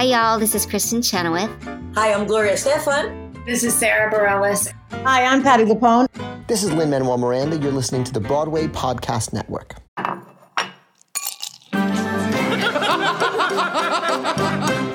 [0.00, 0.38] Hi, y'all.
[0.38, 1.50] This is Kristin Chenoweth.
[1.94, 3.44] Hi, I'm Gloria Estefan.
[3.44, 4.72] This is Sara Bareilles.
[5.04, 6.06] Hi, I'm Patti LuPone.
[6.46, 7.58] This is Lin Manuel Miranda.
[7.58, 9.74] You're listening to the Broadway Podcast Network.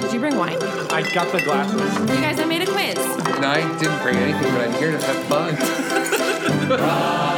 [0.01, 0.57] Did you bring wine?
[0.89, 1.99] I got the glasses.
[1.99, 2.97] You guys, I made a quiz.
[2.97, 5.23] And I didn't bring anything, but I'm here to have
[7.11, 7.31] fun.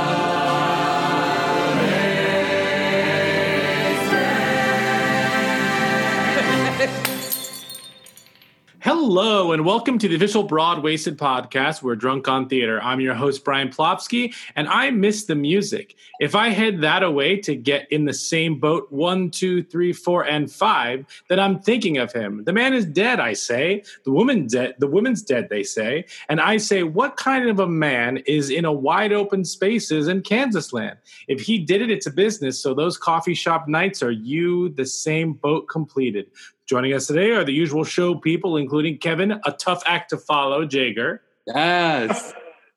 [8.88, 11.84] Hello, and welcome to the official Broadwaysted podcast.
[11.84, 12.82] We're drunk on theater.
[12.82, 15.98] I'm your host, Brian Plofsky, and I miss the music.
[16.22, 20.24] If I head that away to get in the same boat one, two, three, four,
[20.24, 22.46] and five, then I'm thinking of him.
[22.46, 23.84] The man is dead, I say.
[24.06, 24.76] The woman dead.
[24.80, 26.06] The woman's dead, they say.
[26.30, 30.22] And I say, what kind of a man is in a wide open spaces in
[30.22, 30.98] Kansas land?
[31.28, 32.58] If he did it, it's a business.
[32.58, 36.28] So those coffee shop nights are you the same boat completed.
[36.68, 40.66] Joining us today are the usual show people, including Kevin, a tough act to follow,
[40.66, 41.22] Jager.
[41.46, 42.34] Yes.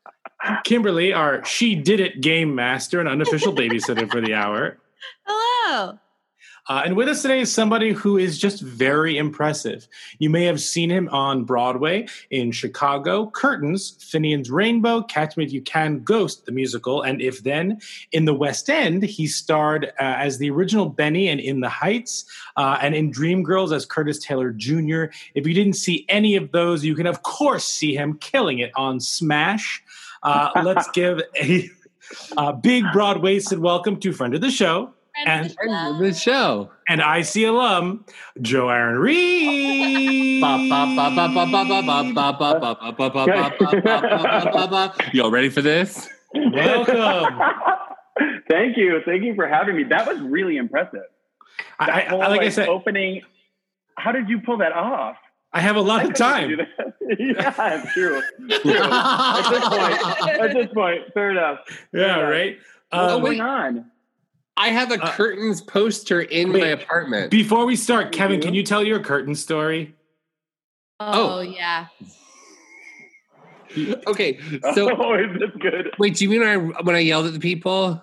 [0.64, 4.78] Kimberly, our she did it game master and unofficial babysitter for the hour.
[5.26, 5.98] Hello.
[6.70, 9.88] Uh, and with us today is somebody who is just very impressive.
[10.20, 15.52] You may have seen him on Broadway in Chicago, Curtains, Finian's Rainbow, Catch Me If
[15.52, 17.80] You Can, Ghost, the musical, and If Then.
[18.12, 22.24] In the West End, he starred uh, as the original Benny and In the Heights,
[22.56, 25.06] uh, and in Dreamgirls as Curtis Taylor Jr.
[25.34, 28.70] If you didn't see any of those, you can, of course, see him killing it
[28.76, 29.82] on Smash.
[30.22, 31.68] Uh, let's give a,
[32.36, 34.94] a big, Broadwaysted welcome to friend of the show,
[35.26, 36.70] and End the show.
[36.88, 38.04] and IC alum
[38.40, 40.40] Joe Aaron Reid.
[45.12, 46.08] Y'all ready for this?
[46.34, 47.38] Welcome.
[48.50, 49.00] Thank you.
[49.04, 49.84] Thank you for having me.
[49.84, 51.00] That was really impressive.
[51.78, 53.22] I, That I, whole, like I said, opening.
[53.96, 55.16] How did you pull that off?
[55.52, 56.66] I have a lot of I couldn't time.
[57.18, 58.22] yeah, true.
[58.62, 58.72] true.
[58.72, 61.58] At this point, at this point, fair enough.
[61.92, 62.20] Yeah, Yeah.
[62.20, 62.58] right.
[62.90, 63.90] What's Um, going on?
[64.60, 66.60] I have a Uh, curtains poster in wait.
[66.60, 67.30] my apartment.
[67.30, 69.94] before we start, Kevin, can you tell your curtain story?
[71.00, 71.40] Oh, Oh.
[71.40, 71.86] yeah.
[74.06, 74.38] Okay,
[74.74, 75.90] so oh, is this good?
[75.98, 78.02] wait, do you mean when I when I yelled at the people?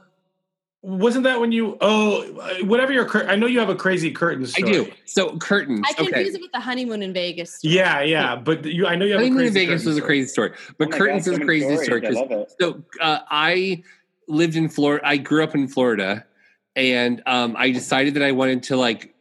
[0.81, 1.77] Wasn't that when you?
[1.81, 3.03] Oh, uh, whatever your.
[3.03, 4.69] cur- I know you have a crazy curtain story.
[4.69, 4.91] I do.
[5.03, 5.81] So curtains.
[5.85, 6.35] I confuse okay.
[6.37, 7.55] it with the honeymoon in Vegas.
[7.55, 7.73] story.
[7.73, 8.87] Yeah, yeah, but you.
[8.87, 10.07] I know you have Honeymoon a in crazy Vegas curtain was a story.
[10.07, 11.85] crazy story, but Oh curtains God, is a crazy story.
[11.85, 12.03] stories.
[12.03, 12.53] I 'cause- love it.
[12.61, 13.83] So uh, I
[14.29, 15.05] lived in Florida.
[15.05, 16.23] I grew up in Florida,
[16.77, 19.15] and um, I decided that I wanted to like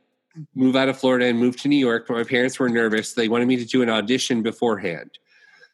[0.54, 2.06] move out of Florida and move to New York.
[2.06, 3.14] But my parents were nervous.
[3.14, 5.18] They wanted me to do an audition beforehand.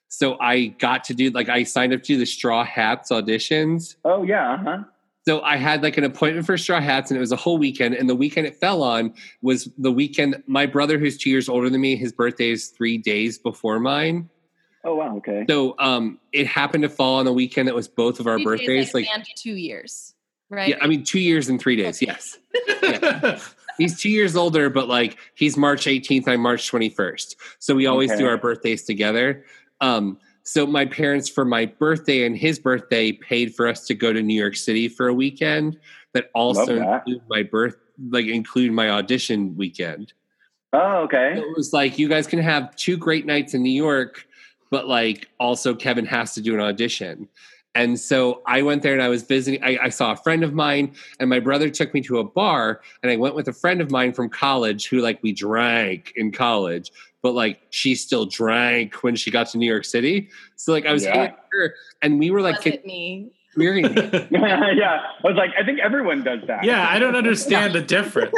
[0.08, 3.96] So I got to do like I signed up to do the Straw Hats auditions.
[4.04, 4.78] Oh yeah, uh huh.
[5.26, 7.94] So I had like an appointment for Straw Hats, and it was a whole weekend.
[7.94, 10.42] And the weekend it fell on was the weekend.
[10.46, 14.28] My brother, who's two years older than me, his birthday is three days before mine.
[14.84, 15.44] Oh wow, okay.
[15.48, 18.44] So um, it happened to fall on a weekend that was both of our Three
[18.58, 18.94] days, birthdays.
[18.94, 20.11] Like, and two years,
[20.52, 20.68] right?
[20.70, 22.00] yeah, I mean, two years and three days.
[22.02, 22.38] Yes,
[23.78, 27.36] he's two years older, but like he's March 18th, I'm March 21st.
[27.58, 28.20] So we always Okay.
[28.20, 29.44] do our birthdays together.
[29.80, 34.12] Um, so my parents, for my birthday and his birthday, paid for us to go
[34.12, 35.78] to New York City for a weekend.
[36.14, 37.02] That also that.
[37.06, 37.76] included my birth,
[38.10, 40.12] like include my audition weekend.
[40.74, 41.38] Oh okay.
[41.38, 44.26] It was like you guys can have two great nights in New York,
[44.70, 47.28] but like also Kevin has to do an audition.
[47.74, 49.62] And so I went there and I was visiting.
[49.64, 52.82] I, I saw a friend of mine, and my brother took me to a bar,
[53.02, 56.32] and I went with a friend of mine from college who like we drank in
[56.32, 60.28] college, but like she still drank when she got to New York City.
[60.56, 61.32] So like I was Yeah.
[61.52, 63.32] her, and we were like Was it me?
[63.56, 63.82] We're-
[64.30, 66.64] yeah, I was like, I think everyone does that.
[66.64, 68.32] yeah, I don't understand the difference.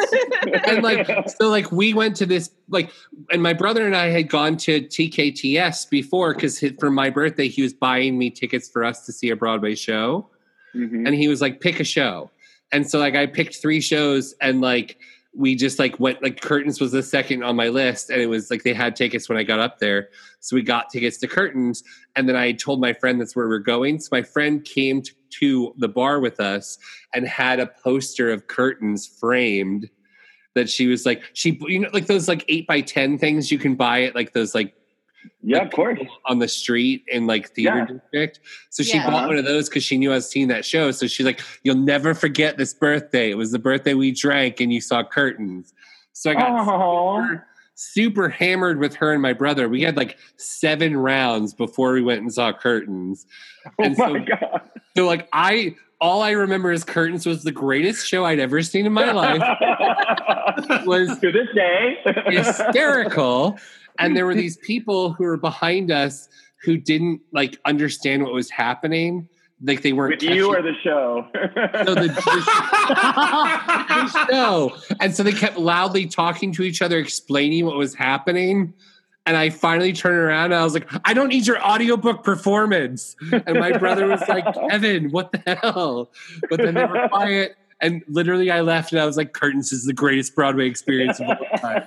[0.67, 1.07] and like
[1.39, 2.91] so like we went to this like
[3.31, 7.63] and my brother and i had gone to tkts before because for my birthday he
[7.63, 10.27] was buying me tickets for us to see a broadway show
[10.75, 11.07] Mhm.
[11.07, 12.31] and he was like pick a show
[12.73, 14.99] and so like i picked three shows and like
[15.37, 18.51] we just like went like curtains was the second on my list and it was
[18.51, 20.09] like they had tickets when i got up there.
[20.41, 21.83] So we got tickets to curtains
[22.17, 24.01] and then i told my friend that's where we're going.
[24.01, 26.79] So my friend came to, to the bar with us
[27.13, 29.91] and had a poster of curtains framed
[30.55, 33.59] that she was like she you know like those like eight by ten things you
[33.59, 34.75] can buy at like those like
[35.43, 35.99] yeah, like, of course.
[36.27, 37.97] on the street in like theater Yeah.
[37.99, 38.41] district.
[38.71, 39.11] So she Yeah.
[39.11, 40.91] bought one of those because she knew I was seeing that show.
[40.91, 43.31] So she's like, "You'll never forget this birthday.
[43.31, 45.73] It was the birthday we drank and you saw curtains."
[46.13, 49.69] So I got super, super hammered with her and my brother.
[49.69, 53.27] We had like seven rounds before we went and saw curtains.
[53.79, 54.61] oh And my so- god.
[54.97, 58.85] So like I all I remember is Curtains was the greatest show I'd ever seen
[58.85, 59.41] in my life.
[60.87, 61.97] Was to this day.
[62.27, 63.59] hysterical.
[63.99, 66.29] And there were these people who were behind us
[66.63, 69.29] who didn't like understand what was happening.
[69.63, 71.27] Like they weren't With you or the show?
[71.33, 72.09] so the, the,
[73.89, 74.77] the show.
[75.01, 78.75] And so they kept loudly talking to each other, explaining what was happening.
[79.27, 83.17] And I finally turned around and I was like, I don't need your audiobook performance.
[83.33, 86.11] And my brother was like, Evan, what the hell?
[86.51, 87.57] But then they were quiet.
[87.81, 91.29] And literally I left and I was like, Curtains is the greatest Broadway experience of
[91.29, 91.85] all time.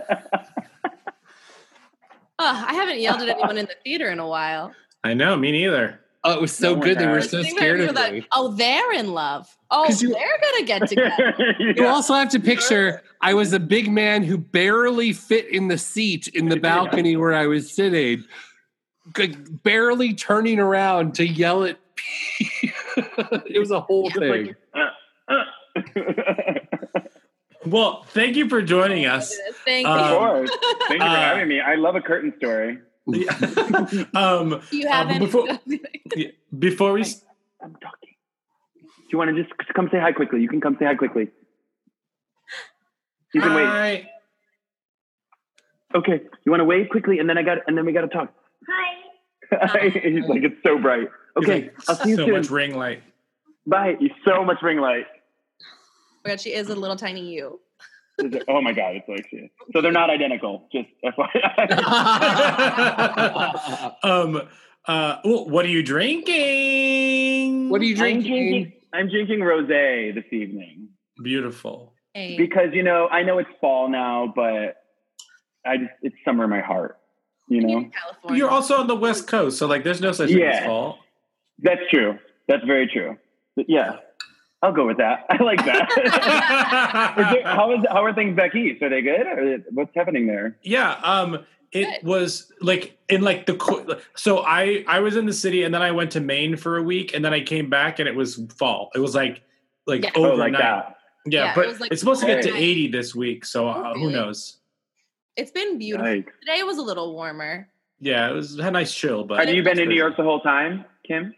[2.39, 4.73] Oh, I haven't yelled at anyone in the theater in a while.
[5.03, 5.99] I know, me neither.
[6.23, 6.97] Oh, it was so No good.
[6.99, 8.27] They were so scared of that, me.
[8.33, 9.47] Oh, they're in love.
[9.71, 11.33] Oh, you- they're gonna get together.
[11.59, 15.77] You also have to picture I was a big man who barely fit in the
[15.77, 18.23] seat in the balcony where I was sitting,
[19.17, 21.77] like, barely turning around to yell at.
[22.39, 24.55] it was a whole Yeah, thing.
[24.75, 25.43] Uh, uh.
[27.69, 29.35] Well, thank you for joining us.
[29.65, 30.17] Thank Um, Of you.
[30.17, 30.49] course.
[30.87, 31.59] Thank you for Uh, having me.
[31.59, 32.79] I love a curtain story.
[34.13, 35.19] um, You uh, haven't.
[35.19, 35.47] before
[36.59, 37.01] before we
[37.61, 38.09] I'm talking.
[38.81, 40.41] Do you want to just come say hi quickly?
[40.41, 41.29] You can come say hi quickly.
[43.33, 43.65] You can wait.
[43.65, 44.09] Hi.
[45.95, 46.21] Okay.
[46.45, 48.33] You want to wave quickly, and then I got, and then we got to talk.
[49.51, 49.89] Hi.
[49.89, 51.07] He's like, it's so bright.
[51.37, 51.61] Okay.
[51.63, 52.33] like, I'll see you so soon.
[52.35, 53.01] much ring light.
[53.65, 53.95] Bye.
[53.99, 55.05] You so much ring light.
[56.27, 57.61] My God, she is a little tiny you.
[58.49, 59.51] Oh my god, it's like shit.
[59.73, 60.67] So they're not identical.
[60.73, 61.23] Just FYI.
[64.03, 64.41] um.
[64.87, 65.17] Uh.
[65.23, 67.69] Well, what are you drinking?
[67.69, 68.49] What are you I'm drinking?
[68.49, 68.73] drinking.
[68.91, 70.89] I'm drinking rosé this evening
[71.23, 71.93] Beautiful.
[72.15, 72.35] Hey.
[72.37, 74.77] because you know I know it's fall now, but
[75.63, 76.97] I just it's summer in my heart.
[77.49, 78.37] You know California.
[78.39, 80.97] You're also on the West Coast, so like, there's no such thing as fall.
[81.59, 82.17] that's true.
[82.47, 83.15] That's very true.
[83.55, 83.97] But yeah,
[84.61, 85.25] I'll go with that.
[85.29, 85.89] I like that.
[87.19, 88.81] is there, how is how are things back east?
[88.81, 89.25] Are they good?
[89.27, 90.57] Or what's happening there?
[90.63, 90.93] Yeah.
[91.03, 91.45] Um.
[91.73, 92.07] It Good.
[92.07, 95.81] was like in like the co- so I I was in the city and then
[95.81, 98.41] I went to Maine for a week and then I came back and it was
[98.57, 98.89] fall.
[98.95, 99.41] It was like
[99.85, 100.11] like Yeah.
[100.15, 100.53] Oh, overnight.
[100.53, 100.95] like that.
[101.25, 102.63] Yeah, Yeah, but was, like, it's supposed to get to overnight.
[102.63, 104.59] 80 this week, so uh, who knows?
[105.35, 106.07] It's been beautiful.
[106.07, 106.29] Yikes.
[106.39, 107.67] Today was a little warmer.
[107.99, 110.23] Yeah, it was had a nice chill, but Have you been in New York the
[110.23, 111.35] whole time, Kim?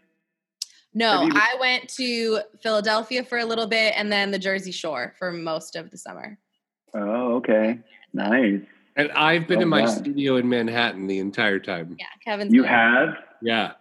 [0.92, 4.72] No, Have you- I went to Philadelphia for a little bit and then the Jersey
[4.72, 6.36] Shore for most of the summer.
[6.94, 7.78] Oh, okay.
[8.12, 8.60] Nice.
[8.96, 9.86] And I've been Oh, in my wow.
[9.86, 11.96] studio in Manhattan the entire time.
[11.98, 12.52] Yeah, Kevin.
[12.52, 13.08] You been- have?
[13.40, 13.72] Yeah.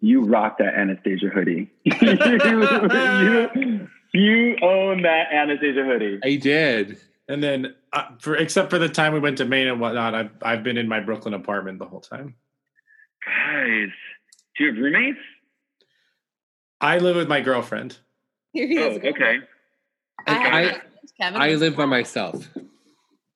[0.00, 1.70] You rock that Anastasia hoodie.
[1.84, 6.18] you, you own that Anastasia hoodie.
[6.22, 6.98] I did.
[7.28, 10.30] and then uh, for except for the time we went to Maine and whatnot, I've
[10.42, 12.34] I've been in my Brooklyn apartment the whole time.
[13.24, 13.88] Guys,
[14.58, 15.18] do you have roommates?
[16.84, 17.98] I live with my girlfriend.
[18.52, 18.98] Here he Oh, is.
[18.98, 19.38] okay.
[20.26, 20.80] I, have I- a-
[21.20, 22.48] Kevin I live by myself.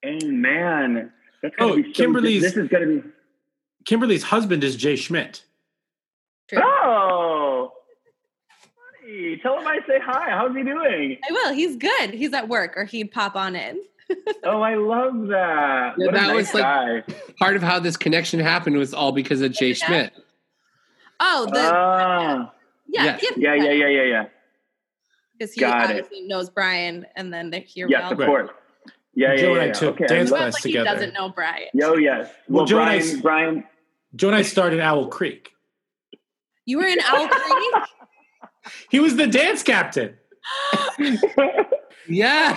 [0.04, 1.12] Oh man,
[1.42, 3.02] that's Oh, be so Kimberly's- This is gonna be.
[3.86, 5.42] Kimberly's husband is Jay Schmidt.
[6.48, 6.60] True.
[6.62, 7.72] Oh,
[9.02, 10.30] buddy, tell him I say hi.
[10.30, 11.18] How's he doing?
[11.28, 11.52] I will.
[11.54, 12.10] He's good.
[12.10, 13.80] He's at work, or he'd pop on in.
[14.44, 15.94] Oh, I love that.
[15.98, 17.14] Yeah, what a that nice was like- guy.
[17.38, 20.12] Part of how this connection happened was all because of Jay Schmidt.
[21.20, 22.52] Oh, the Ah,
[22.88, 23.20] yeah, yes.
[23.20, 24.24] give yeah, yeah, yeah, yeah, yeah.
[25.38, 25.90] Because he Got it.
[25.90, 28.12] obviously knows Brian, and then they hear Yes, well.
[28.12, 28.50] of course.
[29.14, 29.52] Yeah, yeah, Joe yeah.
[29.52, 29.72] and I yeah.
[29.72, 30.88] took okay, dance Well, class like together.
[30.90, 31.68] he doesn't know Brian.
[31.74, 32.28] Yo, yes.
[32.48, 33.64] Well, Well, Joe and I Brian, Brian,
[34.16, 35.50] Joe and I starred in Owl Creek.
[36.66, 37.74] You were in Owl Creek.
[38.90, 40.14] He was the dance captain.
[42.08, 42.56] Yeah.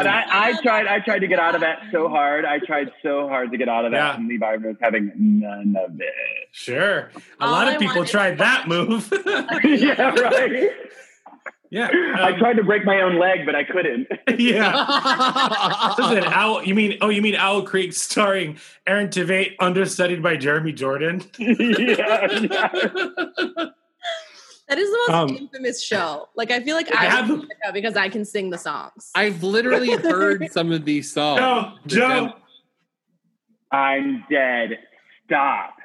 [0.00, 0.86] and I, I tried.
[0.86, 2.44] I tried to get out of that so hard.
[2.44, 4.16] I tried so hard to get out of that, Yeah.
[4.16, 6.48] and Levi was having none of it.
[6.52, 7.10] Sure.
[7.40, 9.12] A All lot I of people want is tried that move.
[9.64, 10.70] yeah, right.
[11.70, 11.88] yeah.
[12.16, 14.08] I um, tried to break my own leg, but I couldn't.
[14.40, 15.94] yeah.
[15.98, 20.72] Listen, Owl, you mean oh you mean Owl Creek starring Aaron Tveit understudied by Jeremy
[20.72, 21.22] Jordan?
[21.38, 23.66] yeah, yeah.
[24.68, 26.28] That is the most Um, infamous show.
[26.34, 29.10] Like I feel like I I, have- have it because I can sing the songs.
[29.14, 31.40] I've literally heard some of these songs.
[31.40, 32.32] No, Joe.
[33.70, 34.78] I'm dead.
[35.26, 35.76] Stop.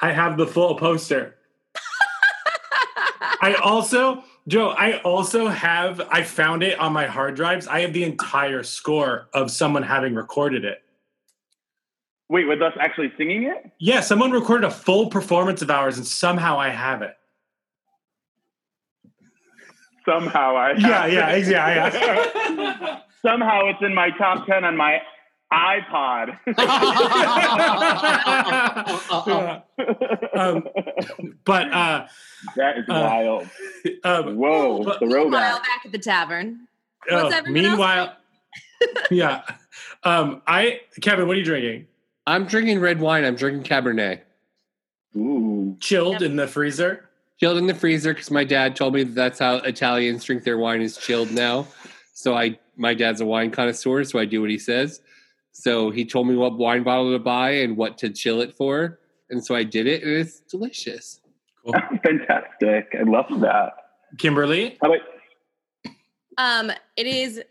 [0.00, 1.36] I have the full poster.
[3.40, 7.66] I also, Joe, I also have, I found it on my hard drives.
[7.66, 10.82] I have the entire score of someone having recorded it.
[12.28, 13.70] Wait, with us actually singing it?
[13.78, 17.16] Yeah, someone recorded a full performance of ours and somehow I have it.
[20.06, 20.72] Somehow I.
[20.78, 22.00] Yeah, yeah, exactly.
[22.00, 23.00] Yeah.
[23.22, 25.00] Somehow it's in my top ten on my
[25.52, 26.38] iPod.
[29.26, 29.60] Yeah.
[30.34, 30.64] Um,
[31.44, 32.06] but uh,
[32.56, 33.48] that is uh, wild.
[34.04, 36.68] um, Whoa, but- the Meanwhile, back at the tavern.
[37.08, 38.16] What's everyone else meanwhile,
[39.10, 39.42] yeah.
[40.02, 41.86] Um, I Kevin, what are you drinking?
[42.26, 43.24] I'm drinking red wine.
[43.24, 44.20] I'm drinking Cabernet.
[45.16, 45.76] Ooh.
[45.80, 47.05] Chilled in the freezer.
[47.38, 50.56] Chilled in the freezer because my dad told me that that's how Italians drink their
[50.56, 51.66] wine is chilled now.
[52.14, 55.02] So I, my dad's a wine connoisseur, so I do what he says.
[55.52, 59.00] So he told me what wine bottle to buy and what to chill it for,
[59.30, 61.20] and so I did it, and it's delicious.
[61.64, 61.74] Cool,
[62.04, 62.94] Fantastic.
[62.98, 63.72] I love that.
[64.18, 65.06] Kimberly, How about
[66.38, 67.42] Um, it is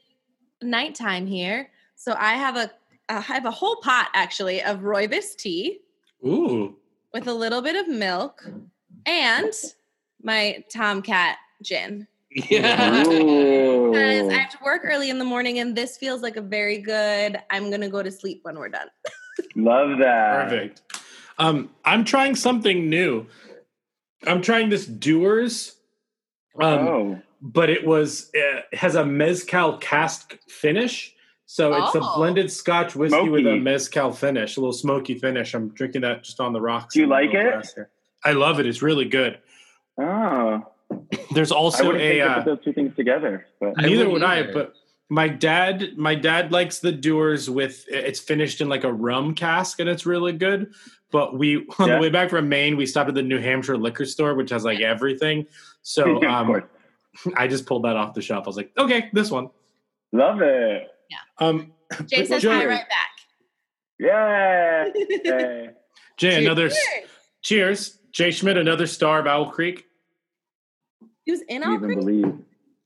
[0.61, 2.71] nighttime here, so I have a
[3.09, 5.79] I have a whole pot actually of rooibos tea
[6.25, 6.75] ooh,
[7.13, 8.47] with a little bit of milk
[9.05, 9.53] and
[10.21, 12.07] my Tomcat gin.
[12.31, 12.99] Yeah.
[13.03, 16.79] Because I have to work early in the morning, and this feels like a very
[16.79, 17.39] good.
[17.49, 18.87] I'm gonna go to sleep when we're done.
[19.55, 20.49] Love that.
[20.49, 20.81] perfect.
[21.37, 23.27] Um, I'm trying something new.
[24.27, 25.75] I'm trying this Dewar's.
[26.59, 27.21] Um, oh.
[27.41, 31.13] but it was uh, it has a mezcal cask finish.
[31.47, 32.15] So it's a Oh.
[32.17, 35.53] blended Scotch whiskey with a mezcal finish, a little smoky finish.
[35.53, 36.95] I'm drinking that just on the rocks.
[36.95, 37.51] Do you like it?
[37.51, 37.89] glass here.
[38.25, 38.65] I love it.
[38.65, 39.37] It's really good.
[39.99, 40.65] Oh.
[41.33, 43.45] There's also wouldn't a think uh, put those two things together.
[43.59, 44.73] But I neither wouldn't would I, but
[45.09, 49.79] my dad my dad likes the Dewar's with it's finished in like a rum cask
[49.79, 50.73] and it's really good.
[51.11, 51.95] But we on Yeah.
[51.95, 54.63] the way back from Maine, we stopped at the New Hampshire liquor store, which has
[54.65, 55.47] like everything.
[55.81, 56.63] So um.
[57.37, 58.43] I just pulled that off the shelf.
[58.45, 59.49] I was like, okay, this one.
[60.11, 60.85] Love it.
[61.39, 61.71] Um,
[62.07, 63.09] Jay but says Joe- hi right back.
[63.99, 64.89] Yeah.
[65.23, 65.69] Hey.
[66.17, 66.79] Jay, another Cheers.
[67.41, 67.99] cheers.
[68.15, 69.85] Jay Schmidt, another star of Owl Creek.
[71.25, 71.99] He was in Can't even Creek?
[71.99, 72.25] believe.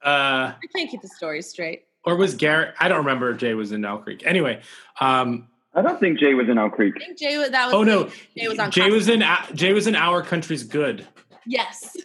[0.03, 1.83] Uh, I can't keep the story straight.
[2.03, 2.73] or was Garrett?
[2.79, 4.23] I don't remember if Jay was in Owl Creek.
[4.25, 4.61] Anyway,
[4.99, 6.95] um, I don't think Jay was in Owl Creek.
[6.97, 9.71] I think Jay was that was oh no, Jay was on Jay was in Jay
[9.71, 11.07] was in Our Country's Good.
[11.45, 11.95] Yes.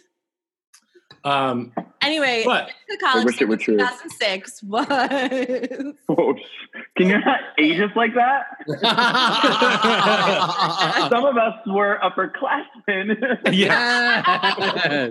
[1.23, 1.73] Um,
[2.05, 3.77] Anyway, But- to college wish it were true.
[3.77, 4.85] 2006 was
[6.97, 8.45] Can you not age us like that?
[11.09, 13.39] Some of us were upperclassmen.
[13.55, 15.09] yeah.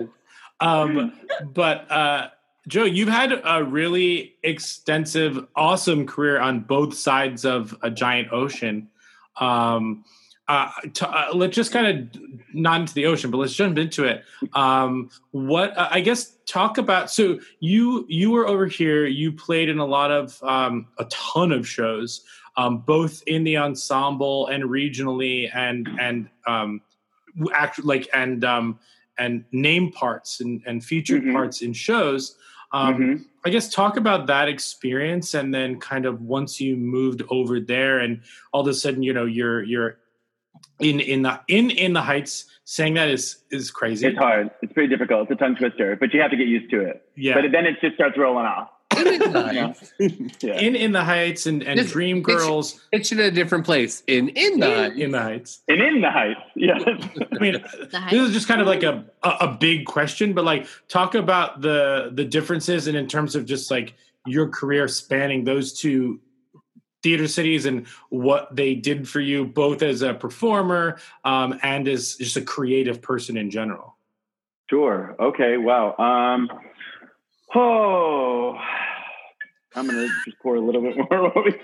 [0.59, 1.13] Um,
[1.53, 2.29] but uh,
[2.67, 8.89] Joe, you've had a really extensive, awesome career on both sides of a giant ocean.
[9.39, 10.03] Um,
[10.47, 12.21] uh, to, uh, let's just kind of
[12.53, 14.23] not into the ocean, but let's jump into it.
[14.53, 17.09] Um, what uh, I guess talk about.
[17.09, 19.05] So you you were over here.
[19.07, 22.23] You played in a lot of um, a ton of shows,
[22.57, 26.81] um, both in the ensemble and regionally, and and um,
[27.53, 28.79] act like and um,
[29.17, 31.33] and name parts and, and featured Mhm.
[31.33, 32.37] parts in shows.
[32.71, 33.25] Um, Mhm.
[33.45, 37.99] I guess talk about that experience, and then kind of once you moved over there,
[37.99, 38.21] and
[38.51, 39.97] all of a sudden, you know, you're you're
[40.79, 42.45] in in the in in the heights.
[42.67, 44.07] Saying that is is crazy.
[44.07, 44.49] It's hard.
[44.63, 45.29] It's pretty difficult.
[45.29, 47.07] It's a tongue twister, but you have to get used to it.
[47.15, 48.69] Yeah, But then it just starts rolling off.
[48.95, 49.93] Nice.
[50.41, 50.59] Yeah.
[50.59, 54.01] in in the heights and and Just- Dream Girls It's in a different place.
[54.07, 55.61] In in the in the heights.
[55.67, 56.39] and in the heights.
[56.55, 56.77] yeah
[57.33, 57.63] I mean,
[58.09, 61.61] this is just kind of like a, a a big question, but like talk about
[61.61, 63.93] the the differences and in terms of just like
[64.25, 66.19] your career spanning those two
[67.05, 72.15] theater cities and what they did for you, both as a performer um, and as
[72.15, 73.95] just a creative person in general.
[74.71, 75.15] Sure.
[75.19, 75.57] Okay.
[75.57, 75.95] Wow.
[75.97, 76.49] Um,
[77.53, 78.57] oh,
[79.75, 81.07] I'm gonna just pour a little bit more.
[81.31, 81.59] while we-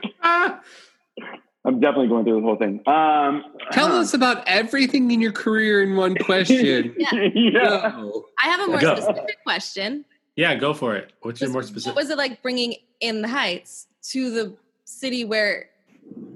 [1.63, 2.81] I'm definitely going through the whole thing.
[2.87, 6.95] Um, Tell us about everything in your career in one question.
[6.97, 7.91] yeah.
[7.91, 8.25] Go.
[8.43, 8.95] I have a more Go.
[8.95, 10.05] specific question.
[10.35, 11.13] yeah, go for it.
[11.21, 11.95] What's your Was- more What specific?
[11.95, 14.53] was it like bringing in the Heights to the
[14.91, 15.69] city where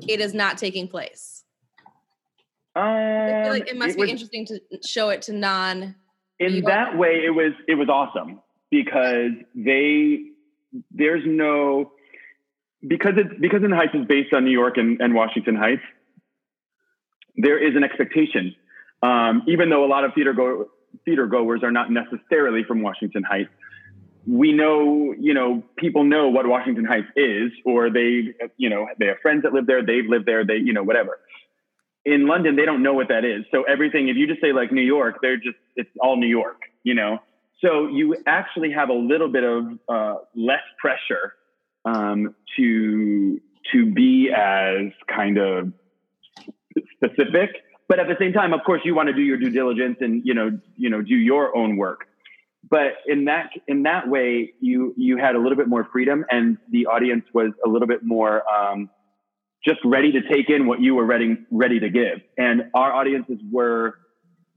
[0.07, 1.43] it is not taking place?
[2.75, 2.81] I
[3.43, 5.95] feel Um, like it must it be was- interesting to show it to non.
[6.39, 10.25] in that way it was it was awesome because they
[10.91, 11.91] there's no
[12.85, 15.81] because it's because in the heights is based on new york and, and washington heights
[17.37, 18.53] there is an expectation
[19.03, 20.67] um, even though a lot of theater go
[21.05, 23.49] theater goers are not necessarily from washington heights
[24.27, 29.05] we know you know people know what washington heights is or they you know they
[29.05, 31.19] have friends that live there they've lived there they you know whatever
[32.05, 33.45] in London, they don't know what that is.
[33.51, 36.61] So everything, if you just say like New York, they're just, it's all New York,
[36.83, 37.19] you know?
[37.61, 41.33] So you actually have a little bit of uh, less pressure
[41.83, 43.41] um, to,
[43.73, 45.73] to be as kind of
[46.95, 47.49] specific.
[47.87, 50.21] But at the same time, of course, you want to do your due diligence and,
[50.23, 52.07] you know, you know, do your own work.
[52.67, 56.57] But in that, in that way, you, you had a little bit more freedom and
[56.71, 58.89] the audience was a little bit more, um,
[59.65, 62.21] just ready to take in what you were ready ready to give.
[62.37, 63.95] And our audiences were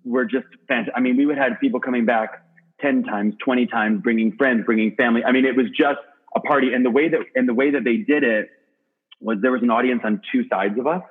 [0.04, 0.94] were just fantastic.
[0.96, 2.42] I mean, we would have people coming back
[2.80, 5.24] ten times, twenty times, bringing friends, bringing family.
[5.24, 5.98] I mean, it was just
[6.36, 6.74] a party.
[6.74, 8.50] And the way that and the way that they did it
[9.20, 11.02] was there was an audience on two sides of us.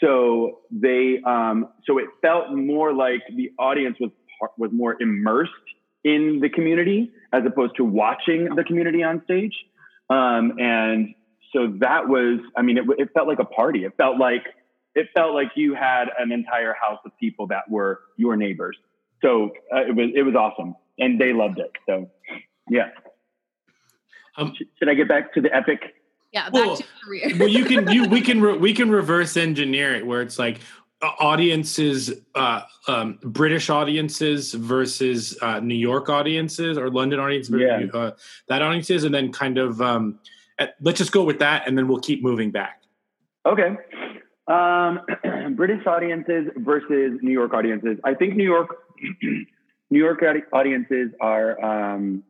[0.00, 4.10] So they, um, so it felt more like the audience was
[4.58, 5.52] was more immersed
[6.04, 9.54] in the community as opposed to watching the community on stage.
[10.10, 11.14] Um, and
[11.52, 13.84] so that was, I mean, it, it felt like a party.
[13.84, 14.44] It felt like
[14.94, 18.76] it felt like you had an entire house of people that were your neighbors.
[19.22, 21.70] So uh, it was it was awesome, and they loved it.
[21.86, 22.10] So
[22.68, 22.88] yeah.
[24.36, 25.94] Um, Should I get back to the epic?
[26.32, 27.30] Yeah, back well, to career.
[27.38, 30.60] well, you can you we can re, we can reverse engineer it where it's like
[31.02, 37.86] audiences, uh, um, British audiences versus uh, New York audiences or London audiences, yeah.
[37.92, 38.12] uh,
[38.48, 40.18] that audiences, and then kind of um,
[40.58, 42.82] at, let's just go with that, and then we'll keep moving back.
[43.44, 43.76] Okay.
[44.46, 45.00] Um,
[45.56, 47.98] British audiences versus New York audiences.
[48.04, 48.76] I think New York,
[49.90, 51.62] New York audiences are
[51.94, 52.22] um,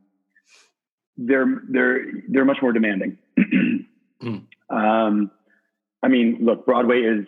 [1.17, 3.19] they're they're they're much more demanding.
[4.23, 4.43] mm.
[4.71, 5.31] um,
[6.03, 7.27] I mean, look, Broadway is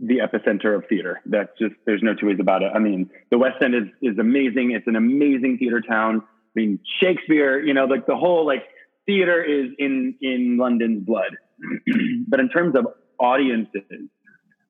[0.00, 1.20] the epicenter of theater.
[1.26, 2.70] That's just there's no two ways about it.
[2.74, 4.72] I mean, the West End is is amazing.
[4.72, 6.22] It's an amazing theater town.
[6.24, 8.64] I mean, Shakespeare, you know, like the whole like
[9.06, 11.36] theater is in in London's blood.
[12.28, 12.86] but in terms of
[13.18, 13.82] audiences,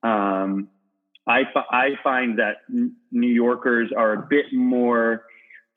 [0.02, 0.68] um,
[1.26, 5.24] I I find that New Yorkers are a bit more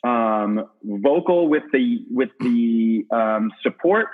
[0.03, 4.10] um, vocal with the with the um, support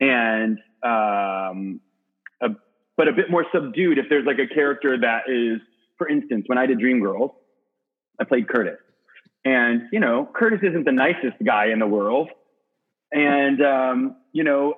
[0.00, 1.80] and um,
[2.40, 2.50] a,
[2.98, 5.60] but a bit more subdued if there's like a character that is,
[5.96, 7.30] for instance, when I did Dreamgirls,
[8.20, 8.78] I played Curtis,
[9.44, 12.28] and you know Curtis isn't the nicest guy in the world,
[13.12, 14.74] and um, you know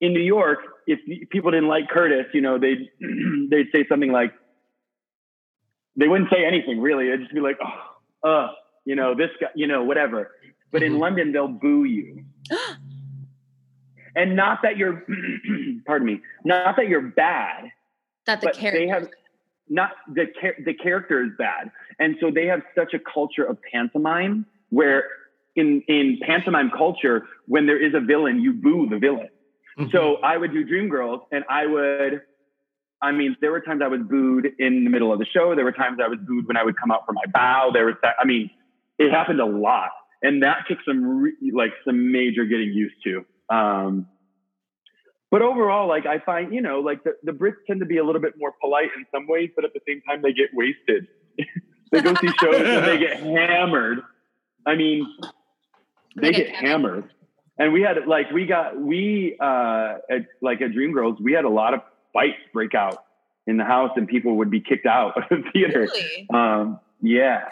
[0.00, 2.88] in New York, if people didn't like Curtis, you know they'd
[3.50, 4.32] they'd say something like
[5.96, 7.10] they wouldn't say anything really.
[7.10, 7.58] They'd just be like,
[8.24, 8.48] oh, uh,
[8.84, 10.30] you know, this guy, you know, whatever.
[10.70, 11.02] But in mm-hmm.
[11.02, 12.24] London, they'll boo you.
[14.14, 15.04] And not that you're,
[15.86, 17.70] pardon me, not that you're bad.
[18.26, 18.80] That the character.
[18.80, 19.08] They have
[19.68, 20.26] not the
[20.64, 25.04] the character is bad, and so they have such a culture of pantomime where
[25.56, 29.28] in in pantomime culture, when there is a villain, you boo the villain.
[29.78, 29.90] Mm-hmm.
[29.90, 32.22] So I would do Dreamgirls, and I would
[33.02, 35.54] I mean, there were times I was booed in the middle of the show.
[35.56, 37.70] There were times I was booed when I would come out for my bow.
[37.74, 38.48] There was, that I mean,
[38.98, 39.90] it happened a lot,
[40.22, 43.26] and that took some re- like some major getting used to.
[43.48, 44.06] Um,
[45.30, 48.04] but overall, like I find, you know, like the, the Brits tend to be a
[48.04, 51.06] little bit more polite in some ways, but at the same time, they get wasted.
[51.92, 54.00] they go see shows and they get hammered.
[54.66, 55.06] I mean,
[56.16, 57.10] they, they get, get hammered.
[57.58, 61.50] And we had like we got we uh at, like at Dreamgirls, we had a
[61.50, 61.80] lot of
[62.12, 63.04] fights break out
[63.46, 65.80] in the house, and people would be kicked out of the theater.
[65.80, 66.28] Really?
[66.32, 67.48] Um, yeah.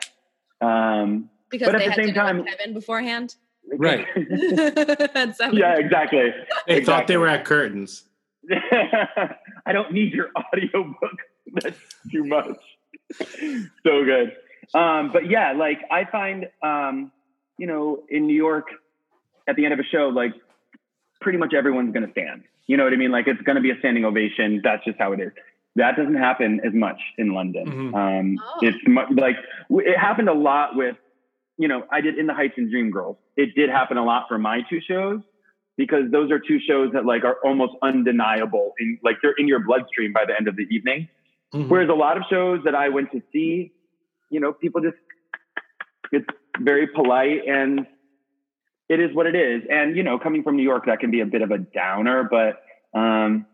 [0.61, 3.37] Um, because but at the same time, Kevin beforehand.
[3.77, 4.07] Right.
[4.17, 6.31] yeah, exactly.
[6.67, 6.85] They exactly.
[6.85, 8.05] thought they were at curtains.
[9.67, 11.19] I don't need your audio book.
[11.63, 11.79] That's
[12.11, 12.59] too much.
[13.85, 14.33] so good.
[14.75, 17.13] Um, but yeah, like I find, um,
[17.59, 18.69] you know, in New York,
[19.49, 20.33] at the end of a show, like
[21.21, 22.45] pretty much everyone's going to stand.
[22.67, 23.11] You know what I mean?
[23.11, 24.61] Like it's going to be a standing ovation.
[24.63, 25.33] That's just how it is.
[25.77, 27.67] That doesn't happen as much in London.
[27.67, 27.95] Mm-hmm.
[27.95, 28.59] Um, oh.
[28.63, 29.37] It's mu- like
[29.71, 30.97] it happened a lot with,
[31.61, 33.19] you know, I did In the Heights and Dreamgirls.
[33.37, 35.21] It did happen a lot for my two shows
[35.77, 39.61] because those are two shows that like are almost undeniable in like they're in your
[39.61, 41.09] bloodstream by the end of the evening.
[41.53, 41.69] Mm-hmm.
[41.69, 43.73] Whereas a lot of shows that I went to see,
[44.31, 44.97] you know, people just
[46.13, 46.27] it's
[46.59, 47.87] very polite and
[48.89, 49.63] it is what it is.
[49.71, 52.27] And you know, coming from New York, that can be a bit of a downer,
[52.31, 53.45] but um,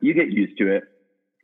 [0.00, 0.84] you get used to it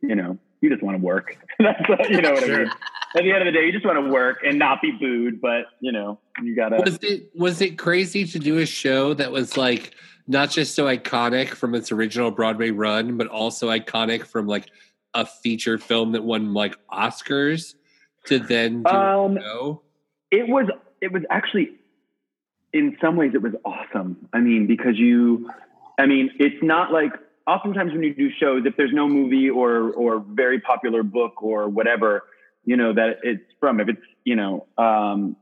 [0.01, 1.37] you know, you just want to work.
[1.59, 2.55] That's you know what sure.
[2.55, 2.71] I mean.
[3.17, 5.41] At the end of the day, you just want to work and not be booed,
[5.41, 6.77] but you know, you gotta.
[6.77, 9.93] Was it was it crazy to do a show that was like
[10.27, 14.67] not just so iconic from its original Broadway run, but also iconic from like
[15.13, 17.75] a feature film that won like Oscars
[18.25, 19.81] to then do um, a show?
[20.31, 20.67] It was
[21.01, 21.71] it was actually
[22.73, 24.27] in some ways it was awesome.
[24.33, 25.49] I mean, because you
[25.97, 27.13] I mean, it's not like
[27.47, 31.67] oftentimes when you do shows, if there's no movie or or very popular book or
[31.67, 32.23] whatever,
[32.67, 35.37] you know that it's from, if it's you know, um,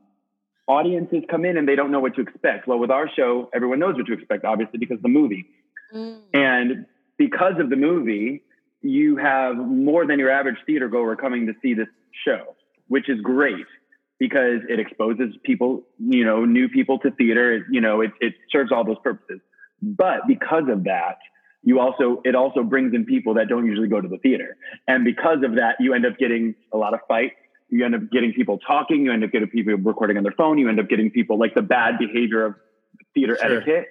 [0.68, 2.68] audiences come in and they don't know what to expect.
[2.68, 5.48] Well, with our show, everyone knows what to expect, obviously, because the movie,
[5.94, 6.20] mm.
[6.34, 6.86] and
[7.18, 8.44] because of the movie,
[8.84, 11.88] you have more than your average theater goer coming to see this
[12.24, 12.56] show,
[12.88, 13.66] which is great
[14.20, 17.66] because it exposes people, you know, new people to theater.
[17.72, 19.42] You know, it, it serves all those purposes.
[19.82, 21.18] But because of that,
[21.66, 24.56] you also it also brings in people that don't usually go to the theater,
[24.88, 27.36] and because of that, you end up getting a lot of fights.
[27.70, 29.04] You end up getting people talking.
[29.04, 30.60] You end up getting people recording on their phone.
[30.60, 32.56] You end up getting people like the bad behavior of
[33.16, 33.58] theater Sure.
[33.58, 33.88] etiquette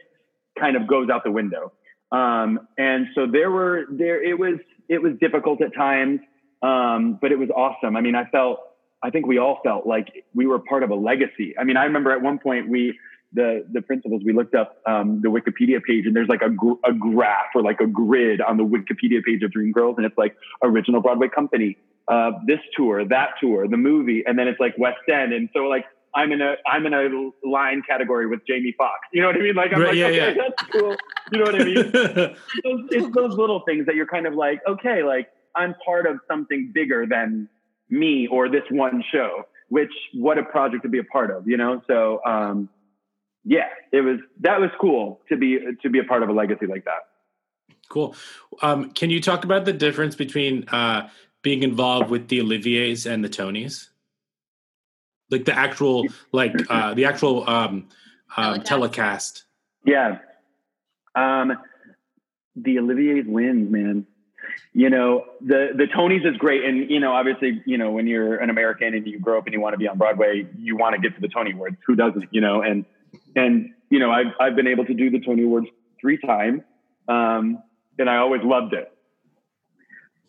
[0.58, 1.72] kind of goes out the window.
[2.12, 6.20] Um, and so there were there it was it was difficult at times,
[6.62, 7.96] um, but it was awesome.
[7.96, 8.60] I mean, I felt
[9.02, 11.54] I think we all felt like we were part of a legacy.
[11.58, 12.96] I mean, I remember at one point we
[13.34, 16.80] the the principals we looked up um, the Wikipedia page and there's like a gr-
[16.84, 20.36] a graph or like a grid on the Wikipedia page of Dreamgirls and it's like
[20.62, 21.76] original Broadway company,
[22.08, 25.60] uh, this tour, that tour, the movie, and then it's like West End, and so
[25.60, 25.84] like.
[26.16, 29.00] I'm in a I'm in a line category with Jamie Foxx.
[29.12, 29.56] You know what I mean?
[29.56, 30.42] Like I'm Right, like, yeah, okay, yeah.
[30.46, 30.96] that's cool.
[31.32, 31.74] You know what I mean?
[32.62, 36.20] those, it's those little things that you're kind of like, okay, like I'm part of
[36.28, 37.48] something bigger than
[37.90, 41.56] me or this one show, which what a project to be a part of, you
[41.56, 41.82] know?
[41.88, 42.68] So, um,
[43.44, 46.66] yeah, it was, that was cool to be, to be a part of a legacy
[46.66, 47.08] like that.
[47.88, 48.14] Cool.
[48.62, 51.08] Um, can you talk about the difference between uh,
[51.42, 53.88] being involved with the Olivier's and the Tonys?
[55.30, 57.88] Like the actual, like uh, the actual um,
[58.36, 58.66] um, Telecast.
[58.66, 59.44] telecast.
[59.84, 60.18] Yeah.
[61.14, 61.52] Um,
[62.56, 64.06] the Olivier's wins, man.
[64.72, 68.36] You know, the the Tonys is great, and you know, obviously, you know, when you're
[68.36, 70.94] an American and you grow up and you want to be on Broadway, you want
[70.94, 71.76] to get to the Tony Awards.
[71.86, 72.28] Who doesn't?
[72.32, 72.84] You know, and
[73.36, 75.66] and you know, I've I've been able to do the Tony Awards
[76.00, 76.62] three times,
[77.08, 77.62] um,
[77.98, 78.90] and I always loved it.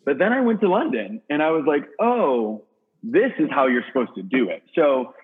[0.04, 2.64] But then I went to London, and I was like, oh,
[3.02, 4.62] this is how you're supposed to do it.
[4.74, 5.14] So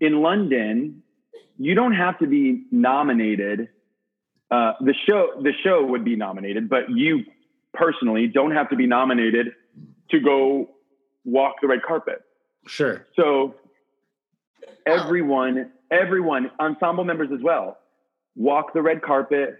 [0.00, 1.02] in London,
[1.58, 3.68] you don't have to be nominated.
[4.50, 7.24] Uh, the show the show would be nominated, but you
[7.72, 9.52] personally don't have to be nominated
[10.10, 10.70] to go
[11.24, 12.22] walk the red carpet.
[12.66, 13.06] Sure.
[13.14, 13.54] So
[14.86, 17.78] everyone, everyone, ensemble members as well,
[18.36, 19.56] walk the red carpet,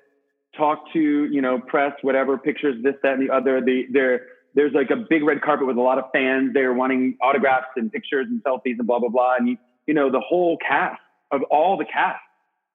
[0.56, 3.60] talk to you know press, whatever pictures, this, that, and the other.
[3.60, 7.16] The there there's like a big red carpet with a lot of fans there wanting
[7.22, 9.34] autographs and pictures and selfies and blah blah blah.
[9.38, 12.20] And you you know the whole cast of all the cast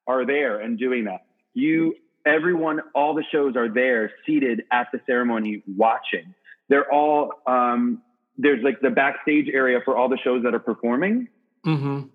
[0.07, 1.25] are there and doing that.
[1.53, 6.33] You everyone, all the shows are there, seated at the ceremony, watching.
[6.69, 8.01] They're all um,
[8.37, 11.27] there's like the backstage area for all the shows that are performing.
[11.65, 12.07] Mm-hmm.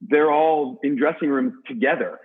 [0.00, 2.20] They're all in dressing rooms together.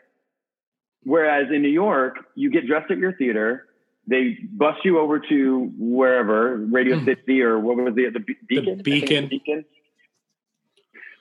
[1.04, 3.68] Whereas in New York, you get dressed at your theater.
[4.08, 7.06] They bus you over to wherever, Radio Mm.
[7.06, 8.66] City or what was the the Beacon?
[8.66, 9.28] Think Beacon.
[9.28, 9.66] Beacon.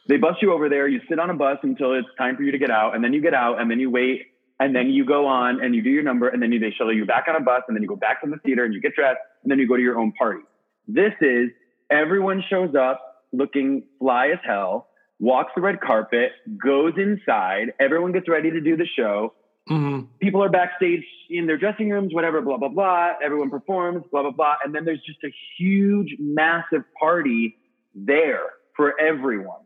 [0.08, 0.88] They bus you over there.
[0.88, 3.12] You sit on a bus until it's time for you to get out, and then
[3.12, 4.26] you get out, and then you wait,
[4.58, 6.92] and then you go on and you do your number, and then you, they shuttle
[6.92, 8.80] you back on a bus, and then you go back to the theater, and you
[8.80, 10.40] get dressed, and then you go to your own party.
[10.88, 11.50] This is
[11.90, 13.00] everyone shows up
[13.32, 14.88] looking fly as hell,
[15.20, 19.34] walks the red carpet, goes inside, everyone gets ready to do the show,
[19.68, 20.06] Mm-hmm.
[20.20, 23.10] people are backstage in their dressing rooms, whatever, blah, blah, blah.
[23.22, 24.54] Everyone performs, blah, blah, blah.
[24.64, 27.56] And then there's just a huge, massive party
[27.94, 29.60] there for everyone.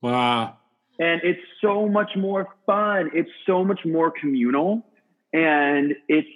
[0.00, 0.58] Wow.
[1.00, 3.10] And it's so much more fun.
[3.14, 4.86] It's so much more communal.
[5.32, 6.28] And it's,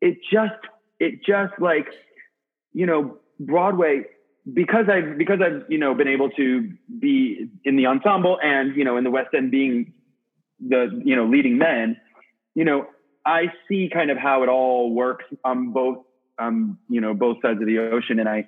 [0.00, 0.54] it just,
[1.00, 1.88] it just like,
[2.72, 4.02] you know, Broadway,
[4.54, 8.84] because I've, because I've, you know, been able to be in the ensemble and, you
[8.84, 9.92] know, in the West End being
[10.60, 11.96] the, you know, leading men,
[12.54, 12.86] you know,
[13.26, 15.98] I see kind of how it all works on both,
[16.38, 18.18] um, you know, both sides of the ocean.
[18.20, 18.46] And I,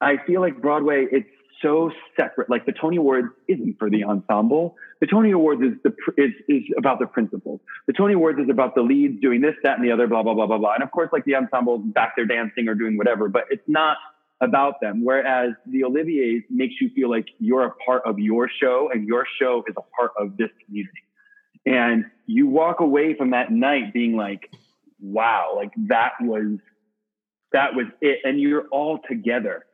[0.00, 1.28] I feel like Broadway, it's
[1.62, 2.48] so separate.
[2.48, 4.76] Like the Tony Awards isn't for the ensemble.
[5.00, 7.60] The Tony Awards is the is is about the principals.
[7.86, 10.34] The Tony Awards is about the leads doing this, that, and the other, blah blah
[10.34, 10.74] blah blah blah.
[10.74, 13.96] And of course, like the ensemble back there dancing or doing whatever, but it's not
[14.40, 15.04] about them.
[15.04, 19.26] Whereas the Olivier's makes you feel like you're a part of your show, and your
[19.40, 21.02] show is a part of this community.
[21.66, 24.50] And you walk away from that night being like,
[25.00, 26.58] wow, like that was
[27.52, 28.20] that was it.
[28.24, 29.64] And you're all together.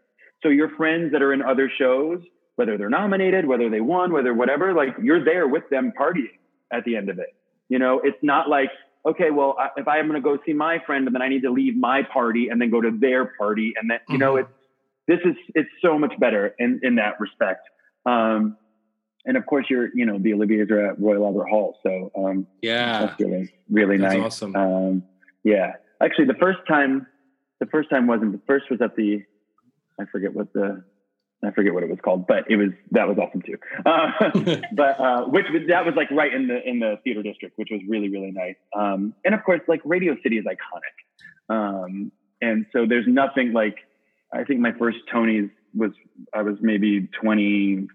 [0.43, 2.21] So your friends that are in other shows,
[2.57, 6.39] whether they're nominated, whether they won, whether whatever, like you're there with them partying
[6.73, 7.35] at the end of it.
[7.69, 8.71] You know, it's not like,
[9.07, 11.43] okay, well, I- if I'm going to go see my friend and then I need
[11.43, 13.75] to leave my party and then go to their party.
[13.81, 14.49] And then, you know, it's,
[15.07, 17.69] this is, it's so much better in, in that respect.
[18.07, 18.57] Um,
[19.27, 21.79] and of course you're, you know, the Olivier's are at Royal Albert Hall.
[21.83, 23.07] So, um, Yeah.
[23.07, 24.25] that's really, really That's nice.
[24.25, 24.57] awesome.
[24.57, 25.03] Um,
[25.43, 27.07] yeah, actually, the first time,
[27.61, 29.23] the first time wasn't the first was at the,
[30.01, 30.83] I forget what the,
[31.47, 33.57] I forget what it was called, but it was that was awesome too.
[33.85, 34.11] Uh,
[34.73, 37.69] but uh, which was- that was like right in the in the theater district, which
[37.71, 38.57] was really really nice.
[38.77, 43.77] Um, and of course, like Radio City is iconic, um, and so there's nothing like.
[44.33, 45.93] I think my first Tony's was
[46.33, 47.87] I was maybe twenty,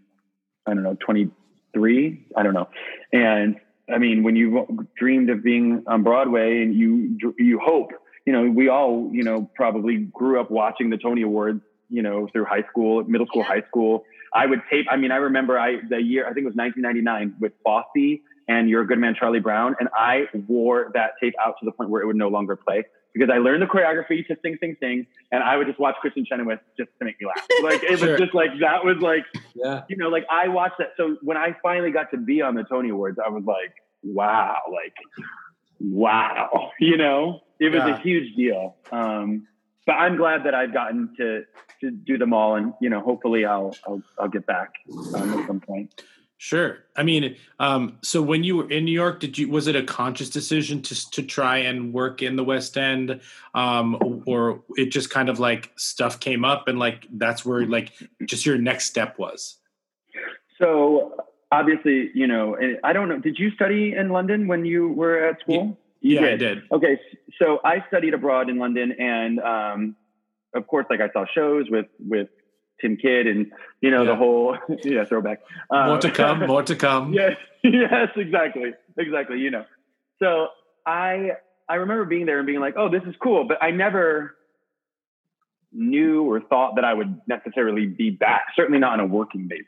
[0.65, 1.29] I don't know, twenty
[1.73, 2.69] three, I don't know,
[3.12, 3.57] and
[3.93, 7.91] I mean, when you dreamed of being on Broadway and you you hope,
[8.25, 12.28] you know, we all, you know, probably grew up watching the Tony Awards, you know,
[12.32, 14.04] through high school, middle school, high school.
[14.34, 14.86] I would tape.
[14.89, 18.69] I mean, I remember I the year I think it was 1999 with Fosse and
[18.69, 21.89] You're a Good Man, Charlie Brown, and I wore that tape out to the point
[21.89, 25.08] where it would no longer play because I learned the choreography to sing, sing, sing,
[25.32, 27.43] and I would just watch Kristin Chenoweth just to make me laugh.
[27.63, 28.12] Like it Sure.
[28.12, 29.25] was just like that was like
[29.56, 29.82] Yeah.
[29.89, 30.89] you know, like I watched that.
[30.97, 33.73] So when I finally got to be on the Tony Awards, I was like,
[34.04, 34.93] wow, like,
[35.80, 37.97] wow, you know, it was Yeah.
[37.97, 38.75] a huge deal.
[38.91, 39.47] Um,
[39.85, 41.43] but I'm glad that I've gotten to
[41.81, 44.73] to do them all, and you know, hopefully I'll I'll, I'll get back
[45.15, 46.01] um, at some point.
[46.41, 46.77] Sure.
[46.95, 49.83] I mean, um, so when you were in New York, did you was it a
[49.83, 53.19] conscious decision to to try and work in the West End,
[53.53, 57.91] um, or it just kind of like stuff came up and like that's where like
[58.25, 59.57] just your next step was?
[60.59, 61.13] So
[61.51, 63.19] obviously, you know, I don't know.
[63.19, 65.77] Did you study in London when you were at school?
[66.01, 66.59] You yeah, I did.
[66.71, 66.97] Okay,
[67.41, 69.95] so I studied abroad in London, and um,
[70.55, 72.29] of course, like I saw shows with with
[72.81, 74.09] Tim Kidd, and you know Yeah.
[74.12, 75.41] the whole yeah throwback.
[75.69, 76.45] Uh, More to come.
[76.47, 77.13] More to come.
[77.21, 79.39] yes, yes, exactly, exactly.
[79.39, 79.65] You know,
[80.19, 80.47] so
[80.85, 81.31] I
[81.67, 84.35] I remember being there and being like, oh, this is cool, but I never
[85.71, 88.45] knew or thought that I would necessarily be back.
[88.55, 89.65] Certainly not on a working basis.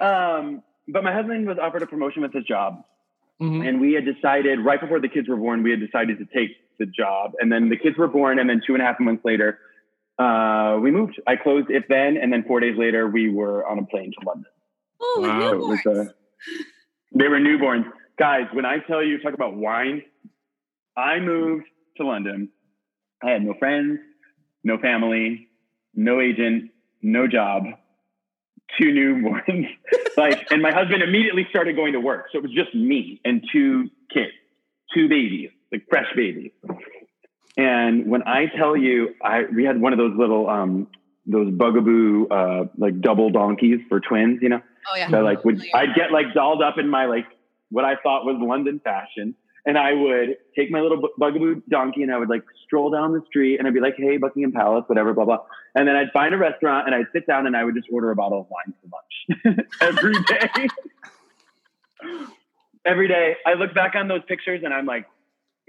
[0.00, 2.82] Um, but my husband was offered a promotion with his job,
[3.40, 3.66] Mhm.
[3.66, 6.50] and we had decided right before the kids were born, we had decided to take
[6.78, 7.32] the job.
[7.40, 9.58] And then the kids were born, and then two and a half months later,
[10.18, 11.18] uh, we moved.
[11.26, 14.26] I closed it then, and then four days later, we were on a plane to
[14.26, 14.50] London.
[15.00, 15.40] Oh, with Wow.
[15.50, 16.08] So it was, newborns.
[16.08, 16.12] uh,
[17.14, 17.90] they were newborns.
[18.18, 20.02] Guys, when I tell you, talk about wine,
[20.96, 21.64] I moved
[21.96, 22.50] to London.
[23.22, 23.98] I had no friends,
[24.64, 25.48] no family,
[25.94, 26.70] no agent,
[27.02, 27.64] no job,
[28.78, 29.68] two newborns.
[30.16, 32.26] like, and my husband immediately started going to work.
[32.32, 34.32] So it was just me and two kids,
[34.94, 36.52] two babies, like fresh babies.
[37.56, 40.88] And when I tell you, I we had one of those little um
[41.26, 44.62] those bugaboo uh like double donkeys for twins, you know.
[44.90, 45.10] oh yeah.
[45.10, 45.76] So like would Familiar.
[45.76, 47.26] I'd get like dolled up in my like
[47.70, 49.34] what I thought was London fashion.
[49.66, 53.22] And I would take my little bugaboo donkey and I would like stroll down the
[53.26, 55.38] street and I'd be like, hey, Buckingham Palace, whatever, blah, blah.
[55.74, 58.10] And then I'd find a restaurant and I'd sit down and I would just order
[58.10, 60.68] a bottle of wine for lunch every day.
[62.84, 63.36] every day.
[63.46, 65.06] I look back on those pictures and I'm like,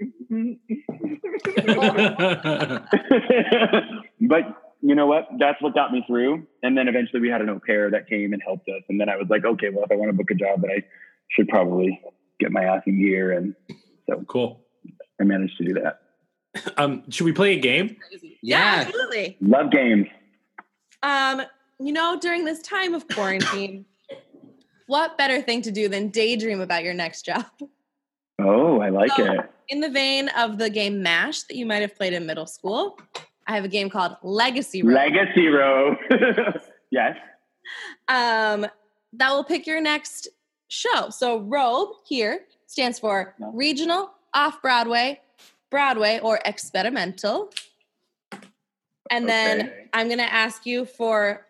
[4.20, 4.42] but
[4.80, 5.28] you know what?
[5.38, 6.46] That's what got me through.
[6.62, 8.82] And then eventually we had an au pair that came and helped us.
[8.88, 10.70] And then I was like, okay, well, if I want to book a job, then
[10.70, 10.82] I
[11.30, 12.00] should probably
[12.40, 13.32] get my ass in gear.
[13.32, 13.54] And
[14.08, 14.60] so cool.
[15.20, 16.00] I managed to do that.
[16.76, 17.96] Um, should we play a game?
[18.08, 18.38] Crazy.
[18.42, 18.84] Yeah.
[18.86, 19.36] absolutely.
[19.40, 20.06] Love games.
[21.02, 21.42] Um,
[21.80, 23.86] you know, during this time of quarantine,
[24.86, 27.46] what better thing to do than daydream about your next job?
[28.40, 29.40] Oh, I like So- it.
[29.68, 32.98] In the vein of the game MASH that you might have played in middle school,
[33.46, 34.94] I have a game called Legacy Road.
[34.94, 35.96] Legacy row.
[36.90, 37.16] yes.
[38.08, 38.66] um,
[39.14, 40.28] that will pick your next
[40.68, 41.08] show.
[41.08, 42.40] So Robe here
[42.72, 43.50] stands for No.
[43.52, 45.20] Regional, Off Broadway,
[45.70, 47.50] Broadway, or Experimental.
[49.10, 49.88] And then Okay.
[49.92, 51.46] I'm going to ask you for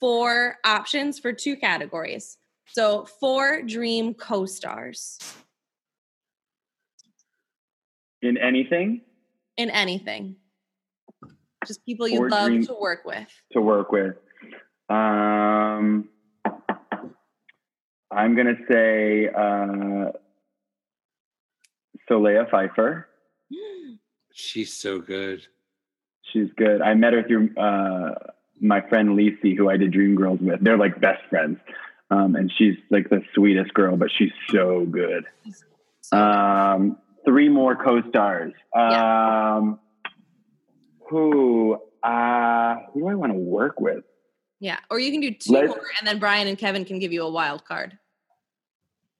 [0.00, 2.38] four options for two categories.
[2.68, 5.18] So four dream co-stars
[8.22, 9.02] In anything
[9.58, 10.36] in anything.
[11.66, 13.28] Just people Four love to work with.
[13.52, 14.16] to work with.
[14.88, 16.08] Um,
[18.10, 20.10] I'm going to say uh,
[22.08, 23.08] Solea Pfeiffer.
[24.32, 25.42] She's so good.
[26.32, 26.82] She's good.
[26.82, 28.14] I met her through uh,
[28.60, 30.62] my friend Lisi, who I did Dream Girls with.
[30.62, 31.58] They're like best friends.
[32.10, 35.24] Um, and she's like the sweetest girl, but she's so good.
[36.12, 38.52] Um, three more co-stars.
[38.76, 39.78] Um,
[41.08, 44.04] who, uh, who do I want to work with?
[44.60, 44.78] Yeah.
[44.90, 47.22] Or you can do 2 Let- more and then Brian and Kevin can give you
[47.22, 47.98] a wild card.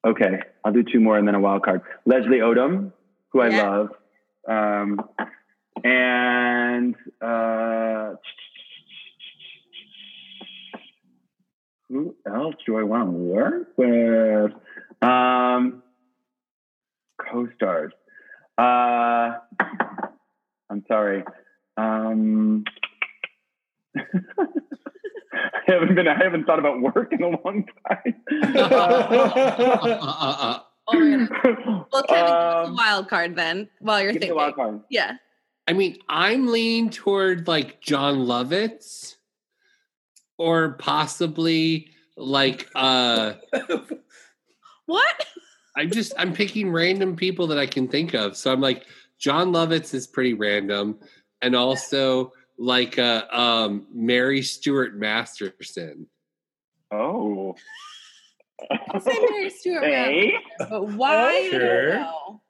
[0.05, 1.81] Okay, I'll do two more and then a wild card.
[2.05, 2.93] Leslie Odom,
[3.31, 3.63] who I Yeah.
[3.63, 3.89] love,
[4.47, 5.01] um,
[5.83, 8.15] and uh,
[11.89, 14.53] who else do I want to work with?
[15.03, 15.83] Um,
[17.19, 17.93] co-stars.
[18.59, 19.39] Uh,
[20.71, 21.25] I'm sorry.
[21.77, 22.65] Um,
[25.35, 26.09] I haven't been.
[26.09, 28.15] I haven't thought about work in a long time.
[28.57, 31.87] Uh, Oh my God.
[31.91, 34.37] Well, Kevin, give us a Um, wild card then while you're Give a thinking.
[34.37, 34.81] wild card.
[34.91, 35.13] Yeah.
[35.67, 39.15] I mean, I'm leaning toward like Jon Lovitz
[40.37, 43.33] or possibly like uh
[44.87, 45.27] What?
[45.75, 48.37] I'm just I'm picking random people that I can think of.
[48.37, 48.85] So I'm like
[49.19, 50.99] Jon Lovitz is pretty random,
[51.41, 56.07] and also like uh, um, Mary Stuart Masterson.
[56.91, 57.55] Oh.
[58.91, 60.35] I'll say Mary Stuart, Hey.
[60.59, 61.49] but why?
[61.51, 61.93] Sure.
[61.99, 62.41] I don't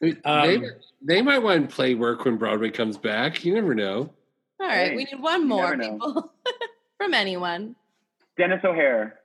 [0.00, 0.64] they, Um,
[1.00, 3.44] they might want to play work when Broadway comes back.
[3.44, 4.10] You never know.
[4.60, 6.32] All right, Hey, we need one more people
[6.98, 7.76] from anyone.
[8.36, 9.18] Dennis O'Hare.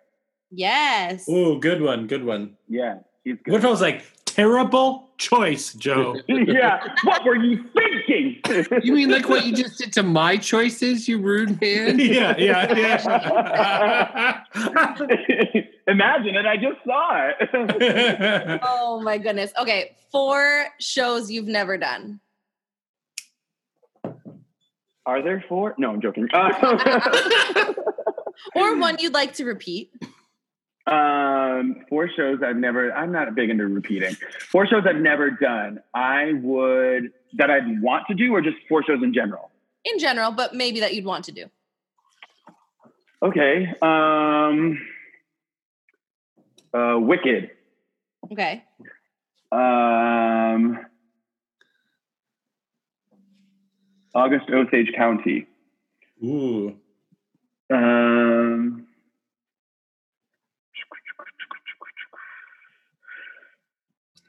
[0.52, 1.28] Yes.
[1.28, 2.56] Ooh, good one, good one.
[2.70, 3.68] Yeah, he's What if good.
[3.68, 4.04] I was like,
[4.38, 6.16] terrible choice, Joe?
[6.28, 6.94] yeah.
[7.04, 8.42] What were you thinking?
[8.82, 12.00] You mean like what you just did to my choices, you rude man?
[12.00, 14.44] yeah, yeah, yeah.
[15.88, 16.46] Imagine it.
[16.46, 18.60] I just saw it.
[18.64, 19.52] Oh my goodness.
[19.60, 22.22] Okay, four shows you've never done.
[25.06, 25.76] Are there four?
[25.78, 26.30] No, I'm joking.
[26.34, 27.74] Uh,
[28.56, 29.92] Or one you'd like to repeat.
[30.88, 32.92] Um, four shows I've never.
[32.94, 34.16] I'm not big into repeating.
[34.50, 35.80] Four shows I've never done.
[35.94, 39.52] I would that I'd want to do, or just four shows in general.
[39.84, 41.46] In general, but maybe that you'd want to do.
[43.22, 43.74] Okay.
[43.82, 44.80] Um,
[46.74, 47.52] uh, Wicked.
[48.32, 48.64] Okay.
[49.52, 50.86] Um,
[54.14, 55.48] August Osage County.
[56.24, 56.76] Ooh.
[57.70, 58.87] Um,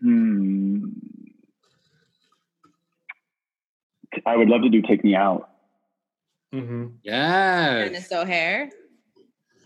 [0.01, 0.85] hmm.
[4.27, 5.49] I would love to do Take Me Out
[6.53, 7.91] hmm Yes.
[7.91, 8.71] Denis O'Hare.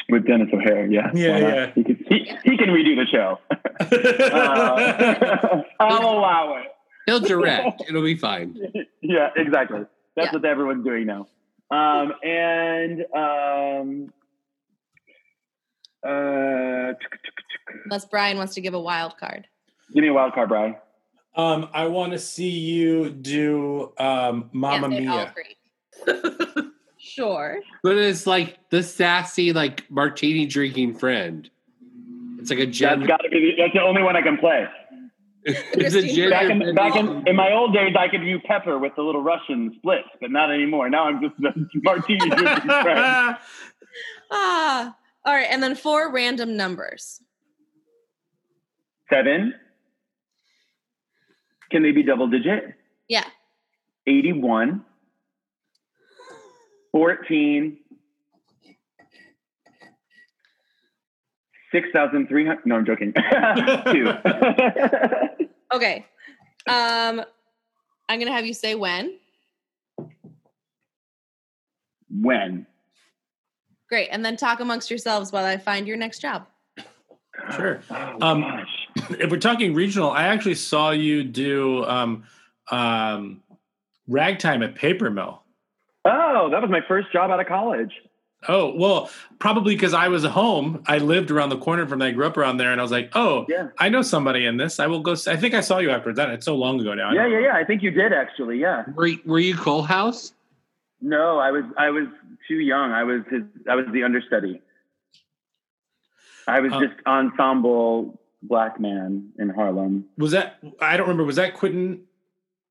[0.09, 0.87] with Denis O'Hare.
[0.91, 1.11] Yeah.
[1.15, 1.73] Yeah, yeah.
[1.75, 3.39] He, could, he, he can redo the show.
[3.83, 6.69] Uh, I'll allow it.
[7.07, 7.83] He'll direct.
[7.89, 8.57] It'll be fine.
[9.01, 9.81] yeah, exactly.
[10.17, 10.33] That's Yeah.
[10.39, 11.27] what everyone's doing now.
[11.71, 14.13] Um, and um,
[16.07, 16.93] uh,
[17.85, 19.47] Unless Brian wants to give a wild card.
[19.93, 20.77] Give me a wild card, Brian.
[21.37, 26.71] um, I want to see you do um, Mamma Can't say all Mia.
[26.99, 27.59] sure.
[27.83, 31.49] But it's like the sassy, like martini drinking friend.
[32.39, 33.07] It's like a That's gender.
[33.07, 33.39] got to be.
[33.57, 34.67] The, that's the only one I can play.
[35.45, 38.79] it's a Christine, Back in, back in, in my old days, I could do Pepper
[38.79, 40.89] with the little Russian splits, but not anymore.
[40.89, 41.51] Now I'm just the
[41.83, 43.37] martini drinking friend.
[44.31, 44.97] Ah.
[45.25, 45.47] All right.
[45.51, 47.21] And then four random numbers.
[49.11, 49.55] Seven.
[51.73, 52.75] Can they be double digit?
[53.09, 53.25] Yeah.
[54.07, 54.85] 81.
[56.93, 57.79] 14.
[61.73, 62.67] 6,300.
[62.67, 63.13] No, I'm joking.
[63.93, 64.13] Two.
[65.75, 66.05] Okay.
[66.69, 67.23] Um,
[68.07, 69.15] I'm gonna have you say when.
[72.11, 72.67] when?
[73.89, 74.09] Great.
[74.13, 76.47] And then talk amongst yourselves while I find your next job.
[77.57, 77.81] Sure.
[77.91, 78.82] Oh, Um, gosh.
[79.11, 82.25] If we're talking regional, I actually saw you do um,
[82.71, 83.43] um,
[84.09, 85.43] ragtime at Paper Mill.
[86.05, 87.93] Oh, that was my first job out of college.
[88.49, 90.83] Oh, well, probably because I was home.
[90.87, 92.09] I lived around the corner from there.
[92.09, 93.69] I grew up around there, and I was like, oh, Yeah.
[93.79, 94.81] I know somebody in this.
[94.81, 95.13] I will go.
[95.29, 96.31] I think I saw you after that.
[96.31, 97.11] It's so long ago now.
[97.11, 97.47] I Yeah, yeah, remember.
[97.47, 97.55] yeah.
[97.57, 98.59] I think you did actually.
[98.59, 98.83] Yeah.
[98.97, 100.33] Were, were you Coalhouse?
[101.01, 102.09] No, I was I was
[102.49, 102.91] too young.
[102.91, 104.61] I was his I was the understudy.
[106.49, 110.07] I was Uh, just ensemble black man in Harlem.
[110.19, 110.59] Was that?
[110.81, 111.25] I don't remember.
[111.25, 112.03] Was that Quentin?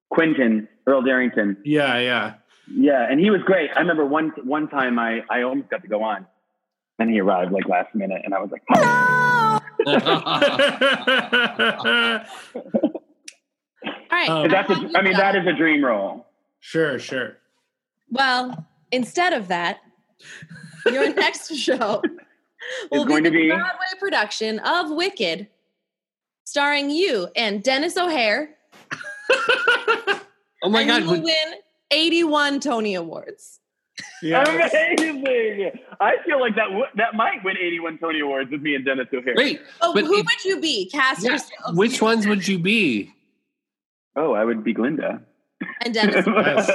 [0.09, 1.57] Quentin Earl Darrington.
[1.63, 2.33] Yeah, yeah.
[2.73, 3.69] Yeah, and he was great.
[3.75, 6.25] I remember one one time I I almost got to go on,
[6.99, 9.61] and he arrived like last minute, and I was like, All
[14.11, 14.29] right.
[14.29, 16.25] Um, I that's a, want you I mean that is a dream role.
[16.59, 17.37] sure, sure.
[18.09, 19.79] Well, instead of that,
[20.85, 22.01] your next show
[22.91, 25.47] will going be to the be- Broadway production of Wicked,
[26.51, 28.49] starring you and Denis O'Hare.
[29.31, 30.97] oh my and God.
[31.01, 31.53] you will would- win
[31.91, 33.59] 81 Tony Awards.
[34.23, 34.43] Yeah.
[34.49, 35.71] Amazing!
[35.99, 39.07] I feel like that w- that might win 81 Tony Awards with me and Denis
[39.13, 39.33] O'Hare.
[39.35, 40.89] Wait, Oh, But who if- would you be?
[40.89, 41.75] Cast yeah, yourself.
[41.75, 43.13] which ones would you be?
[44.15, 45.21] Oh, I would be Glinda.
[45.85, 46.25] And Denis.
[46.27, 46.71] Yes.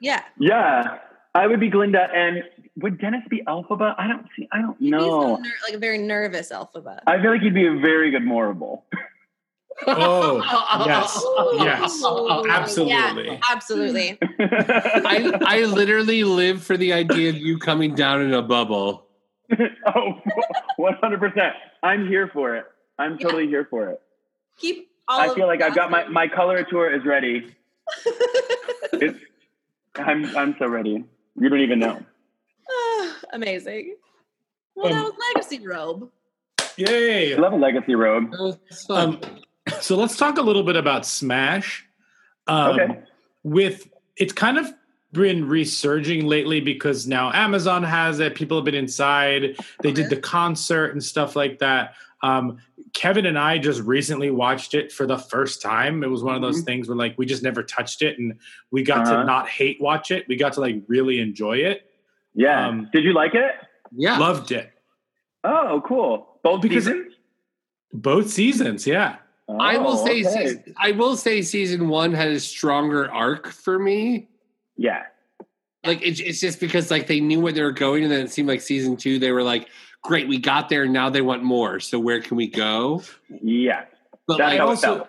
[0.00, 0.22] yeah.
[0.38, 0.98] yeah,
[1.34, 2.44] I would be Glinda, and
[2.76, 3.94] would Denis be Elphaba?
[3.98, 4.48] I don't see.
[4.52, 5.36] I don't He's know.
[5.36, 7.02] so ner- like a very nervous alphabet.
[7.06, 8.84] I feel like he'd be a very good Morrible.
[9.88, 11.20] Oh, oh, oh, yes,
[11.58, 13.26] yes, Ooh, absolutely.
[13.26, 14.18] Yeah, absolutely.
[14.38, 19.06] I, I literally live for the idea of you coming down in a bubble.
[19.86, 20.12] oh,
[20.78, 21.52] 100%.
[21.82, 22.66] I'm here for it.
[22.98, 23.18] I'm Yeah.
[23.18, 24.00] totally here for it.
[24.58, 26.14] Keep all I feel like I've got my, costumes.
[26.14, 27.52] my color tour is ready.
[28.92, 29.18] It's,
[29.96, 31.04] I'm, I'm so ready.
[31.36, 32.00] You don't even know.
[32.70, 33.96] Ah, Amazing.
[34.74, 36.10] Well, Um, that was Legacy Robe.
[36.76, 37.34] Yay!
[37.34, 38.32] I love a legacy robe.
[38.32, 38.98] That was fun.
[39.24, 39.38] Um,
[39.80, 41.86] So let's talk a little bit about Smash.
[42.46, 42.98] Um, Okay.
[43.44, 44.72] With it's kind of
[45.12, 48.34] been resurging lately because now Amazon has it.
[48.34, 49.56] People have been inside.
[49.82, 51.94] They did the concert and stuff like that.
[52.22, 52.58] Um,
[52.94, 56.02] Kevin and I just recently watched it for the first time.
[56.02, 58.38] It was one of those things where like we just never touched it, and
[58.70, 59.16] we got Uh-huh.
[59.18, 60.26] to not hate watch it.
[60.28, 61.90] We got to like really enjoy it.
[62.34, 62.66] Yeah.
[62.68, 63.52] Um, Did you like it?
[63.94, 64.18] Yeah.
[64.18, 64.70] Loved it.
[65.42, 66.38] Oh, cool.
[66.42, 67.14] Both Because- seasons?
[67.92, 69.16] Both seasons, yeah.
[69.48, 70.46] I will Oh, say okay.
[70.46, 74.28] season, I will say season one had a stronger arc for me.
[74.76, 75.02] Yeah.
[75.84, 78.30] Like it's it's just because like they knew where they were going, and then it
[78.32, 79.68] seemed like season two they were like,
[80.04, 81.80] great, we got there, now they want more.
[81.80, 83.02] So where can we go?
[83.42, 83.84] Yeah.
[84.26, 85.08] But That's like, also- felt.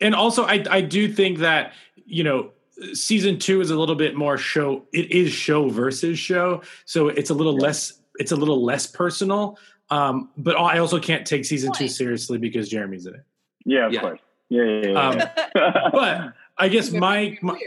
[0.00, 1.72] and also I, I do think that
[2.06, 2.50] you know
[2.94, 7.30] season two is a little bit more show it is show versus show so it's
[7.30, 9.58] a little less it's a little less personal
[9.90, 13.24] um but i also can't take season two seriously because jeremy's in it
[13.64, 14.00] Yeah, of Yeah.
[14.00, 14.20] course.
[14.50, 15.08] Yeah, yeah, yeah.
[15.08, 17.58] Um, but i guess my, my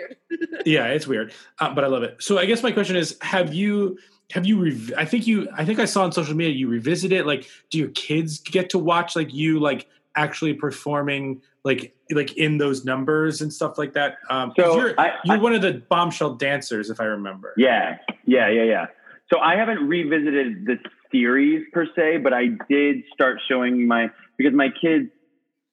[0.66, 3.52] yeah it's weird uh, but i love it so i guess my question is have
[3.54, 3.98] you
[4.32, 7.12] have you rev- i think you i think i saw on social media you revisit
[7.12, 12.36] it like do your kids get to watch like you like actually performing like like
[12.38, 15.62] in those numbers and stuff like that um So, you're I- you're I- one of
[15.62, 18.86] the bombshell dancers if i remember Yeah, yeah, yeah, yeah.
[19.32, 20.78] So I haven't revisited the
[21.12, 25.10] series per se, but I did start showing my because my kids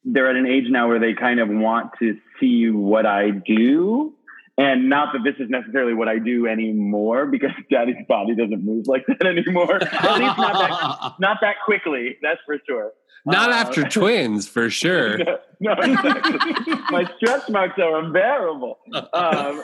[0.05, 4.15] they're at an age now where they kind of want to see what I do.
[4.59, 8.87] And not that this is necessarily what I do anymore because daddy's body doesn't move
[8.87, 9.75] like that anymore.
[9.83, 12.93] at least not that not that quickly, that's for sure.
[13.27, 15.19] not Uh, after twins for sure.
[15.19, 16.75] no, no, exactly.
[16.91, 18.79] my stretch marks are unbearable.
[19.13, 19.63] Um,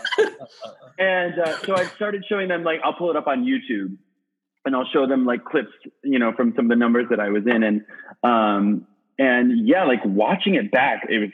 [0.99, 3.97] and uh, so I started showing them like I'll pull it up on YouTube,
[4.67, 5.73] and I'll show them like clips,
[6.05, 7.81] you know, from some of the numbers that I was in, and
[8.23, 8.87] um,
[9.19, 11.31] and yeah, like watching it back, it was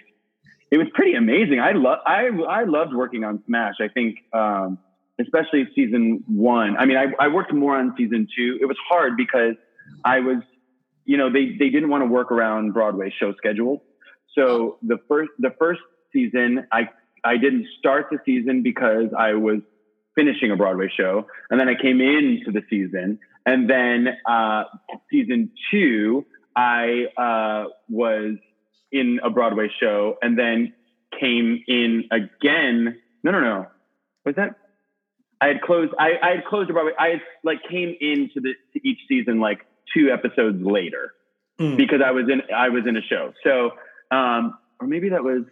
[0.70, 1.60] it was pretty amazing.
[1.60, 3.74] I love I I loved working on Smash.
[3.80, 4.18] I think.
[4.32, 4.78] Um,
[5.20, 6.76] Especially season one.
[6.76, 8.56] I mean, I, I worked more on season two.
[8.60, 9.56] It was hard because
[10.04, 10.44] I was
[11.04, 13.80] you know they they didn't want to work around Broadway show schedules.
[14.36, 15.80] So the first the first
[16.12, 16.90] season I
[17.24, 19.60] I didn't start the season because I was
[20.14, 24.64] finishing a Broadway show, and then I came into the season, and then uh,
[25.10, 28.36] season two I uh, was
[28.92, 30.72] in a Broadway show, and then
[31.18, 32.98] came in again.
[33.22, 33.66] No, no, no.
[34.24, 34.56] Was that?
[35.40, 35.92] I had closed.
[35.98, 36.92] I, I had closed the Broadway.
[36.98, 39.60] I had like came into the to each season like
[39.94, 41.12] two episodes later
[41.60, 41.76] Mm.
[41.76, 43.32] because I was in I was in a show.
[43.42, 43.72] So
[44.16, 45.42] um, or maybe that was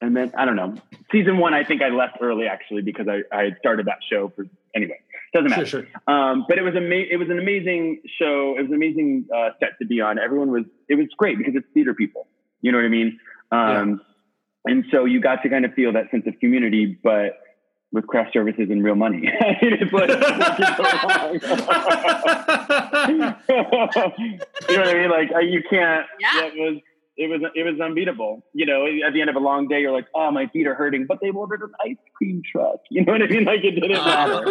[0.00, 0.74] and then I don't know.
[1.10, 4.32] Season one, I think I left early actually because I, I had started that show
[4.36, 5.00] for anyway.
[5.34, 5.66] Doesn't matter.
[5.66, 8.54] sure sure Um, but it was ama- It was an amazing show.
[8.56, 10.18] It was an amazing uh, set to be on.
[10.18, 10.64] Everyone was.
[10.88, 12.28] It was great because it's theater people.
[12.62, 13.18] You know what I mean?
[13.52, 14.00] Um,
[14.64, 17.38] And so you got to kind of feel that sense of community, but
[17.92, 19.20] with craft services and real money.
[19.24, 21.34] it's like, what could go wrong?
[24.68, 25.10] you know what I mean?
[25.10, 26.06] Like you can't.
[26.20, 26.44] Yeah.
[26.46, 26.80] It was.
[27.16, 27.40] It was.
[27.54, 28.42] It was unbeatable.
[28.54, 30.74] You know, at the end of a long day, you're like, "Oh, my feet are
[30.74, 32.80] hurting," but they've ordered an ice cream truck.
[32.90, 33.44] You know what I mean?
[33.44, 34.50] Like it didn't matter.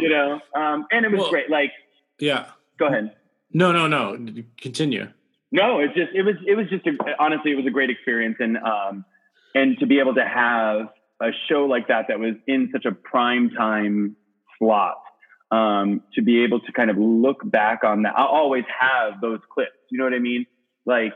[0.00, 1.50] you know, um, and it was Well- great.
[1.50, 1.72] Like,
[2.18, 2.46] yeah
[2.78, 3.14] go ahead.
[3.52, 4.16] no no no
[4.60, 5.08] continue
[5.52, 8.36] No, it's just it was it was just a, honestly it was a great experience
[8.40, 9.04] and um
[9.54, 10.88] and to be able to have
[11.20, 14.16] a show like that that was in such a prime time
[14.58, 14.96] slot
[15.50, 19.40] um to be able to kind of look back on that I'll always have those
[19.52, 20.46] clips you know what I mean
[20.86, 21.14] like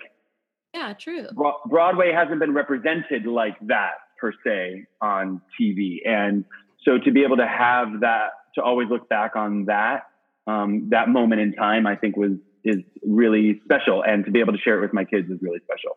[0.74, 1.28] Yeah, true.
[1.66, 6.44] Broadway hasn't been represented like that per se on TV and
[6.84, 10.06] so to be able to have that to always look back on that
[10.46, 12.32] um, that moment in time I think was
[12.64, 15.60] is really special and to be able to share it with my kids is really
[15.64, 15.96] special.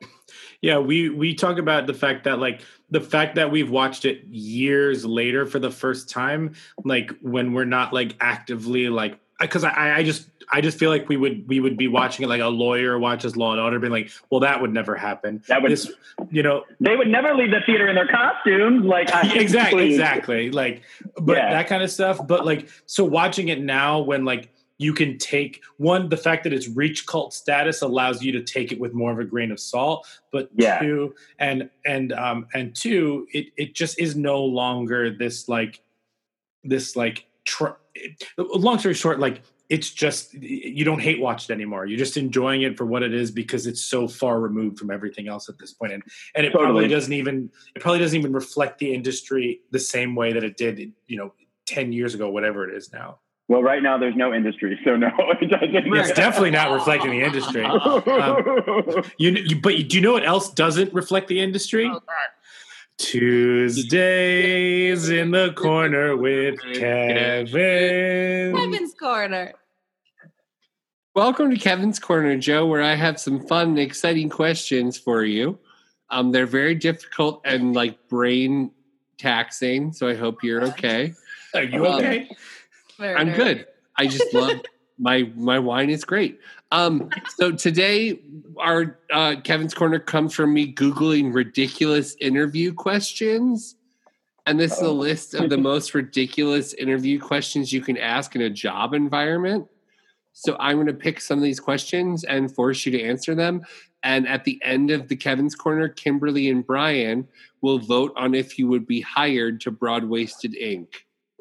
[0.62, 4.26] Yeah, we we talk about the fact that like the fact that we've watched it
[4.26, 9.98] years later for the first time, like when we're not like actively like because I
[9.98, 12.48] I just I just feel like we would we would be watching it like a
[12.48, 15.44] lawyer watches Law and Order, being like, well, that would never happen.
[15.48, 15.92] That would This,
[16.32, 19.96] you know, they would never leave the theater in their costumes like I, exactly please.
[19.96, 20.84] exactly like
[21.22, 21.50] but Yeah.
[21.52, 25.62] that kind of stuff but like so watching it now when like you can take
[25.78, 29.12] one the fact that it's reached cult status allows you to take it with more
[29.12, 30.80] of a grain of salt but Yeah.
[30.80, 35.82] two and and um and two it it just is no longer this like
[36.64, 37.76] this like tr-
[38.38, 42.62] long story short like it's just you don't hate watch it anymore you're just enjoying
[42.62, 45.74] it for what it is because it's so far removed from everything else at this
[45.74, 46.04] point and
[46.36, 50.34] and it probably doesn't even it probably doesn't even reflect the industry the same way
[50.34, 51.34] that it did you know
[51.66, 53.20] 10 years ago whatever it is now
[53.50, 55.10] Well, right now there's no industry, so no.
[55.42, 55.94] It doesn't.
[55.96, 57.66] It's definitely not reflecting the industry.
[58.18, 61.90] Um, you, you, but you, do you know what else doesn't reflect the industry?
[63.78, 63.90] Tuesdays
[65.10, 68.56] in the corner with Kevin.
[68.56, 69.54] Kevin's corner.
[71.16, 75.58] Welcome to Kevin's Corner, Joe, where I have some fun and exciting questions for you.
[76.10, 78.72] Um, they're very difficult and like brain
[79.18, 81.14] taxing, so I hope you're okay.
[81.54, 82.30] Are you Um, okay?
[82.98, 83.68] Very I'm good.
[83.96, 84.62] I just love
[84.98, 86.40] my my wine is great.
[86.72, 88.20] Um, so today
[88.58, 93.76] our uh, Kevin's Corner comes from me googling ridiculous interview questions,
[94.46, 94.94] and this is a Oh.
[94.94, 99.68] list of the most ridiculous interview questions you can ask in a job environment.
[100.34, 103.66] So I'm going to pick some of these questions and force you to answer them.
[104.04, 107.28] And at the end of the Kevin's Corner, Kimberly and Brian
[107.62, 110.88] will vote on if you would be hired to Broadwaysted Inc.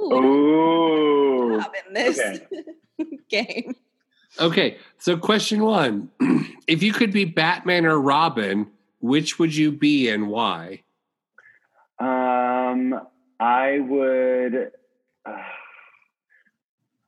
[0.00, 1.60] Ooh, Ooh.
[1.60, 2.46] job in this Okay.
[3.28, 3.74] game.
[4.38, 6.10] Okay, so question one.
[6.66, 8.66] if you could be Batman or Robin,
[9.00, 10.82] which would you be and why?
[11.98, 13.00] Um,
[13.40, 14.72] I would.
[15.24, 15.38] Uh,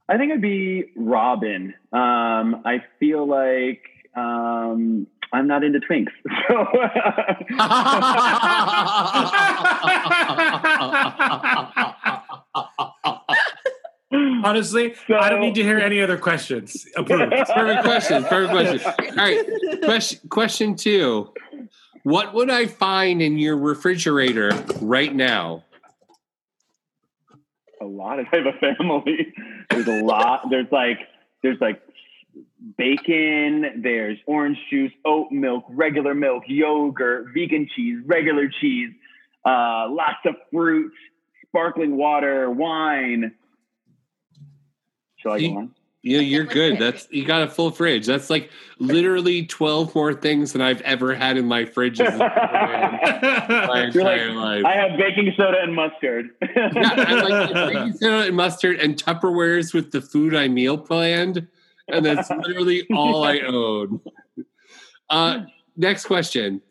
[0.08, 1.74] I think I'd be Robin.
[1.92, 3.82] Um, I feel like
[4.16, 6.12] um, I'm not into twinks,
[6.48, 6.64] so
[14.12, 16.86] Honestly, I don't need to hear any other questions.
[16.96, 17.30] Approved.
[17.54, 18.24] Perfect question.
[18.24, 19.10] Perfect question.
[19.10, 21.32] All right, question, question two.
[22.04, 24.50] What would I find in your refrigerator
[24.80, 25.64] right now?
[27.80, 29.34] a lot of I have a family.
[29.70, 30.50] There's a lot.
[30.50, 31.00] There's like
[31.42, 31.80] there's like
[32.76, 33.82] bacon.
[33.82, 38.90] There's orange juice, oat milk, regular milk, yogurt, vegan cheese, regular cheese,
[39.44, 40.92] uh, lots of fruit,
[41.46, 43.34] sparkling water, wine.
[45.18, 45.74] Shall I You- go on?
[46.02, 46.78] Yeah, you're good.
[46.78, 48.06] That's you got a full fridge.
[48.06, 52.06] That's like literally twelve more things than I've ever had in my fridge my
[53.92, 54.64] entire like, life.
[54.64, 56.30] I have baking soda and mustard.
[56.40, 61.48] yeah, I like baking soda and mustard and Tupperwares with the food I meal planned,
[61.88, 64.00] and that's literally all I own.
[65.10, 65.40] Uh,
[65.76, 66.62] next question: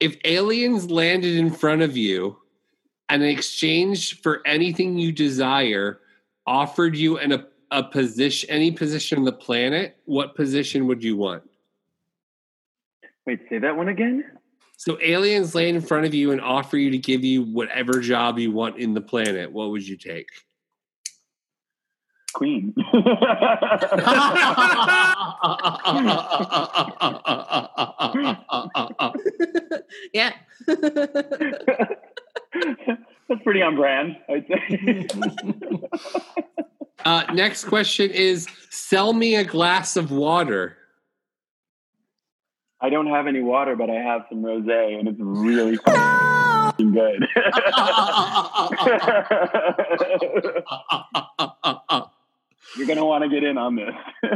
[0.00, 2.36] If aliens landed in front of you,
[3.08, 6.00] and in exchange for anything you desire,
[6.46, 11.16] offered you an, a a position, any position on the planet, what position would you
[11.16, 11.42] want?
[13.26, 14.24] Wait, say that one again.
[14.76, 18.38] So aliens land in front of you and offer you to give you whatever job
[18.38, 19.52] you want in the planet.
[19.52, 20.28] What would you take?
[22.32, 22.74] Queen.
[30.14, 30.32] yeah.
[33.30, 35.06] That's pretty on brand, I'd say.
[37.04, 40.76] Uh, next question is: Sell me a glass of water.
[42.80, 47.26] I don't have any water, but I have some rosé, and it's really fucking good.
[52.76, 53.94] You're gonna want to get in on this.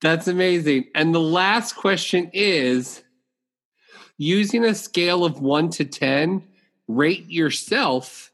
[0.00, 0.86] That's amazing.
[0.94, 3.02] And the last question is:
[4.16, 6.44] Using a scale of one to ten,
[6.88, 8.30] rate yourself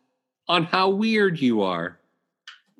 [0.50, 1.96] on how weird you are.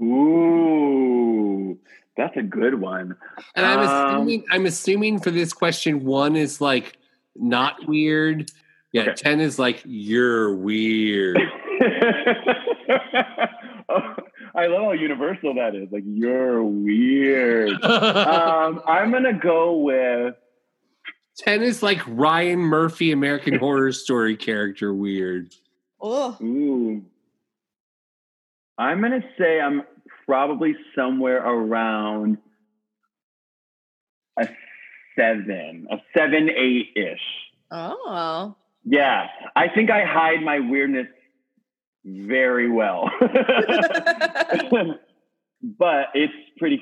[0.03, 1.79] Ooh,
[2.17, 3.17] that's a good one.
[3.55, 6.99] And I'm Um, assuming I'm assuming for this question, one is like
[7.37, 8.51] not weird.
[8.93, 9.15] Yeah, Okay.
[9.15, 11.39] ten is like you're weird.
[14.53, 15.89] I love how universal that is.
[15.93, 17.71] Like you're weird.
[17.85, 20.35] Um, I'm gonna go with
[21.37, 25.55] ten is like Ryan Murphy, American Horror Story character weird.
[26.01, 27.05] Oh, Ooh.
[28.81, 29.83] I'm gonna say I'm
[30.25, 32.39] probably somewhere around
[34.41, 34.49] a
[35.15, 37.21] seven, a seven, eight ish.
[37.71, 38.57] oh.
[38.83, 41.09] Yeah, I think I hide my weirdness
[42.07, 43.31] very well, but
[46.15, 46.81] it's pretty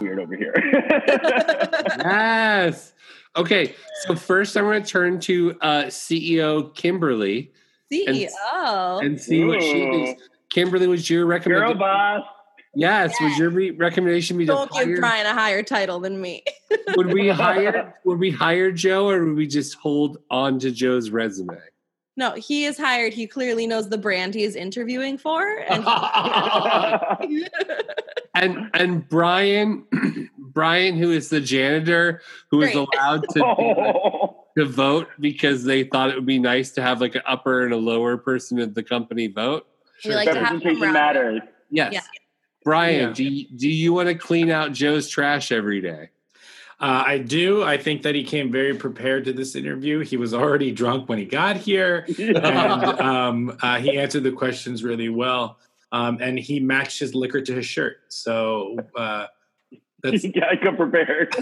[0.00, 0.54] weird over here.
[1.98, 2.94] Yes.
[3.36, 3.74] Okay,
[4.06, 7.52] so first I'm going to turn to uh, CEO Kimberly
[7.92, 9.04] CEO.
[9.04, 9.90] and see what she Ooh.
[9.90, 10.22] thinks.
[10.52, 11.78] Kimberly, was your recommendation?
[11.78, 12.20] Girl recommendation?
[12.22, 12.36] boss.
[12.74, 14.96] Yes, would your re- recommendation be to Don't give hire?
[15.00, 16.42] Brian a higher title than me.
[16.96, 17.94] Would we hire?
[18.04, 21.58] Would we hire Joe, or would we just hold on to Joe's resume?
[22.16, 23.12] No, he is hired.
[23.12, 25.42] He clearly knows the brand he is interviewing for.
[25.68, 25.84] And
[28.34, 29.84] and and Brian,
[30.38, 32.86] Brian, who is the janitor, who is Great.
[32.94, 34.44] allowed to Oh.
[34.56, 37.72] to vote because they thought it would be nice to have like an upper and
[37.72, 39.66] a lower person of the company vote.
[40.04, 41.40] We like to have some Representation round- matters.
[41.70, 41.92] Yes.
[41.94, 42.00] Yeah.
[42.64, 43.14] Brian, Yeah.
[43.14, 46.10] do you, do you want to clean out Joe's trash every day?
[46.80, 47.62] Uh, I do.
[47.62, 50.00] I think that he came very prepared to this interview.
[50.00, 52.36] He was already drunk when he got here, and
[53.00, 55.58] um, uh, he answered the questions really well.
[55.92, 57.98] Um, and he matched his liquor to his shirt.
[58.08, 59.26] So uh,
[60.02, 61.34] that's yeah, I come prepared.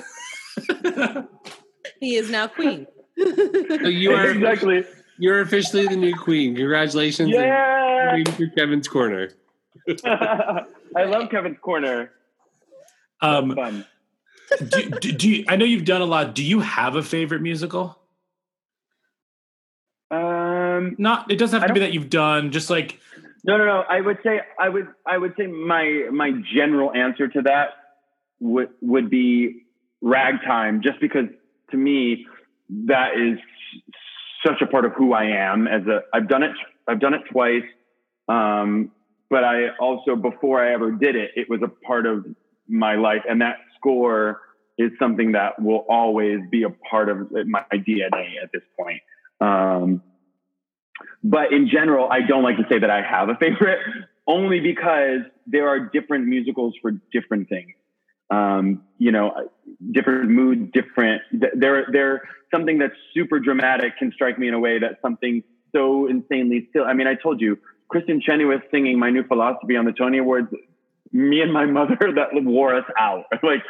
[1.99, 2.87] He is now queen.
[3.19, 4.85] So you are exactly.
[5.21, 6.57] You're officially the new queen.
[6.57, 7.33] Congratulations.
[7.33, 8.11] and Yeah.
[8.13, 9.31] Queen for Kevin's corner.
[10.05, 12.11] I love Kevin's corner.
[13.21, 13.87] um, Fun.
[14.69, 16.35] do, do, do you, I know you've done a lot.
[16.35, 17.99] Do you have a favorite musical?
[20.11, 21.31] Um, Not.
[21.31, 22.51] It doesn't have to be that you've done.
[22.51, 22.99] Just like
[23.45, 23.85] no, no, no.
[23.89, 27.69] I would say I would I would say my my general answer to that
[28.41, 29.63] would would be
[30.01, 31.27] ragtime, just because
[31.71, 32.27] to me
[32.87, 33.39] that is
[34.45, 35.67] such a part of who I am.
[35.67, 36.53] As a I've done it
[36.89, 37.65] I've done it twice,
[38.29, 38.91] um,
[39.29, 42.27] but I also before I ever did it, it was a part of
[42.69, 44.41] my life, and that score
[44.79, 49.03] is something that will always be a part of my DNA at this point.
[49.41, 50.03] Um,
[51.23, 53.81] but in general, I don't like to say that I have a favorite,
[54.27, 57.73] only because there are different musicals for different things.
[58.31, 59.49] Um, you know,
[59.93, 61.23] different mood, different.
[61.33, 62.23] They're they're
[62.53, 66.85] Something that's super dramatic can strike me in a way that something so insanely still.
[66.85, 67.57] I mean, I told you,
[67.93, 70.49] Kristin Chenoweth singing "My New Philosophy" on the Tony Awards.
[71.13, 73.27] Me and my mother that wore us out.
[73.45, 73.63] like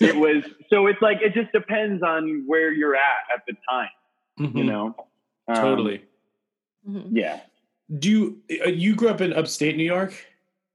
[0.00, 0.42] it was.
[0.68, 3.88] So it's like it just depends on where you're at at the time.
[4.52, 4.96] You mhm, know.
[5.46, 6.02] Um, totally.
[6.88, 7.08] Mhm.
[7.12, 7.40] Yeah.
[7.98, 10.12] Do you uh, you grew up in upstate New York?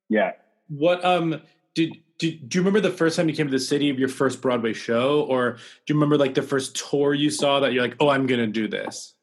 [0.08, 0.32] Yeah.
[0.70, 1.42] What um
[1.76, 4.10] did, did do you remember the first time you came to the city of your
[4.10, 7.82] first Broadway show, or do you remember like the first tour you saw that you're
[7.82, 9.16] like, oh, I'm gonna do this?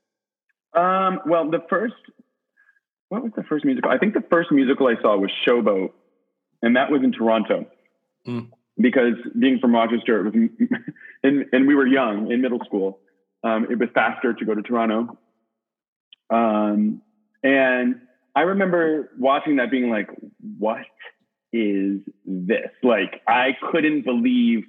[0.74, 1.94] Um, well, the first,
[3.08, 3.90] what was the first musical?
[3.90, 5.92] I think the first musical I saw was Showboat,
[6.62, 7.66] and that was in Toronto.
[8.26, 8.50] Mm.
[8.78, 10.50] Because being from Rochester, it was,
[11.22, 12.98] and, and we were young in middle school.
[13.42, 15.16] Um, it was faster to go to Toronto.
[16.28, 17.00] Um,
[17.42, 18.00] and
[18.34, 20.08] I remember watching that being like,
[20.58, 20.84] what
[21.56, 22.70] is this?
[22.82, 24.64] Like, I couldn't believe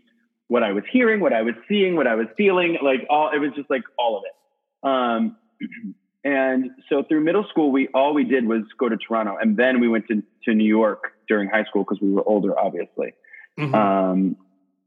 [0.48, 2.78] what I was hearing, what I was seeing, what I was feeling.
[2.82, 4.88] Like, all, it was just like all of it.
[4.88, 5.38] Um,
[6.24, 9.80] and so through middle school, we all we did was go to Toronto, and then
[9.80, 13.14] we went to to New York during high school because we were older, obviously.
[13.58, 13.74] Mhm.
[13.74, 14.38] Um,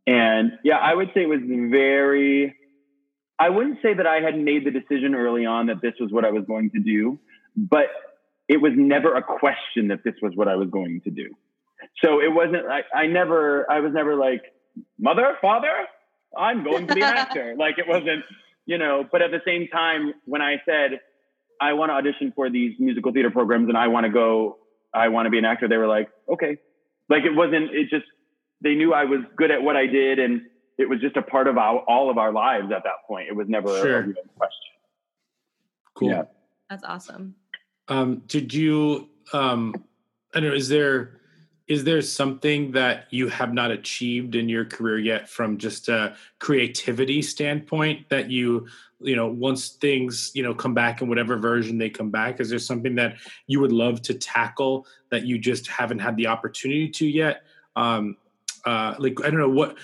[0.07, 2.57] and yeah, I would say it was very.
[3.39, 6.27] I wouldn't say that I had made the decision early on that this was what
[6.27, 7.19] I was going to do,
[7.57, 7.87] but
[8.49, 11.31] it was never a question that this was what I was going to do.
[12.03, 12.67] So it wasn't.
[12.67, 13.71] I, I never.
[13.71, 14.43] I was never like,
[14.99, 15.73] mother, father,
[16.37, 17.55] I'm going to be an actor.
[17.59, 18.25] like it wasn't,
[18.67, 19.05] you know.
[19.11, 21.01] But at the same time, when I said
[21.61, 24.59] I want to audition for these musical theater programs and I want to go,
[24.95, 26.59] I want to be an actor, they were like, okay.
[27.09, 27.75] Like it wasn't.
[27.75, 28.05] It just
[28.63, 30.43] they knew I was good at what I did, and
[30.79, 33.29] it was just a part of our, all of our lives at that point.
[33.29, 33.99] It was never Sure.
[34.01, 34.71] a real question.
[35.95, 36.09] Cool.
[36.11, 36.23] Yeah.
[36.69, 37.35] That's awesome.
[37.89, 39.75] Um, did you um
[40.35, 41.20] I don't know, is there
[41.71, 46.17] is there something that you have not achieved in your career yet from just a
[46.41, 48.67] creativity standpoint that you
[49.01, 52.51] you know once things you know come back in whatever version they come back is
[52.51, 53.17] there something that
[53.47, 57.45] you would love to tackle that you just haven't had the opportunity to yet?
[57.77, 58.17] Um
[58.67, 59.79] uh like i don't know what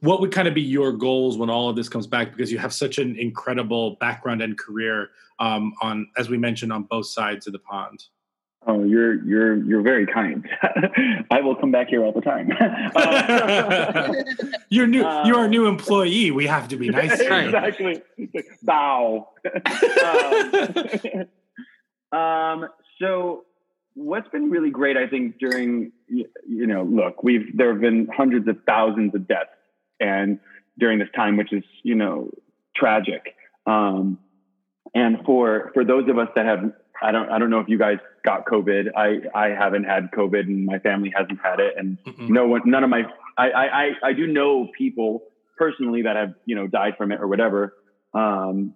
[0.00, 2.30] what would kind of be your goals when all of this comes back?
[2.30, 6.84] Because you have such an incredible background and career um on as we mentioned on
[6.84, 8.04] both sides of the pond
[8.64, 10.48] Oh, you're you're you're very kind.
[11.30, 12.52] I will come back here all the time.
[12.94, 14.14] Um,
[14.68, 18.02] you're new you're our Um, new employee we have to be nice to exactly.
[18.62, 19.30] Bow.
[22.12, 22.68] um, um,
[23.00, 23.44] so
[23.94, 26.26] what's been really great, I think, during you
[26.66, 29.50] know, look, we've there have been hundreds of thousands of deaths,
[30.00, 30.38] and
[30.78, 32.30] during this time, which is you know
[32.76, 33.34] tragic.
[33.66, 34.18] Um,
[34.94, 37.78] and for for those of us that have, I don't I don't know if you
[37.78, 38.88] guys got COVID.
[38.96, 42.28] I I haven't had COVID, and my family hasn't had it, and Mm-mm.
[42.28, 43.02] no one none of my
[43.38, 45.22] I, I I- I do know people
[45.56, 47.74] personally that have you know died from it or whatever
[48.14, 48.74] um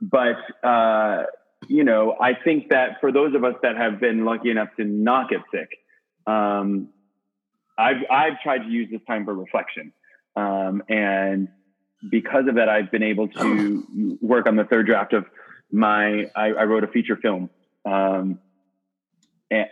[0.00, 1.22] but uh
[1.68, 4.84] you know i think that for those of us that have been lucky enough to
[4.84, 5.68] not get sick
[6.26, 6.88] um
[7.78, 9.92] i've i've tried to use this time for reflection
[10.36, 11.48] um and
[12.10, 15.24] because of that i've been able to work on the third draft of
[15.74, 17.50] my i, I wrote a feature film
[17.84, 18.38] um
[19.50, 19.66] and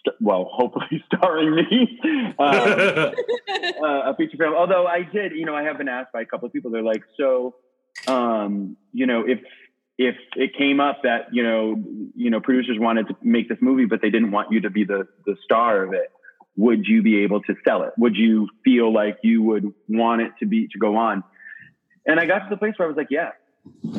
[0.00, 2.00] st- well hopefully starring me
[2.38, 4.54] um, uh, a feature film.
[4.54, 6.70] Although I did, you know, I have been asked by a couple of people.
[6.70, 7.56] They're like, so,
[8.06, 9.40] um, you know, if
[9.96, 11.76] if it came up that you know
[12.16, 14.84] you know producers wanted to make this movie but they didn't want you to be
[14.84, 16.10] the the star of it
[16.56, 20.32] would you be able to sell it would you feel like you would want it
[20.40, 21.22] to be to go on
[22.06, 23.30] and i got to the place where i was like yeah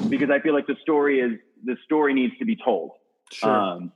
[0.10, 2.92] because i feel like the story is the story needs to be told
[3.32, 3.50] Sure.
[3.50, 3.92] um,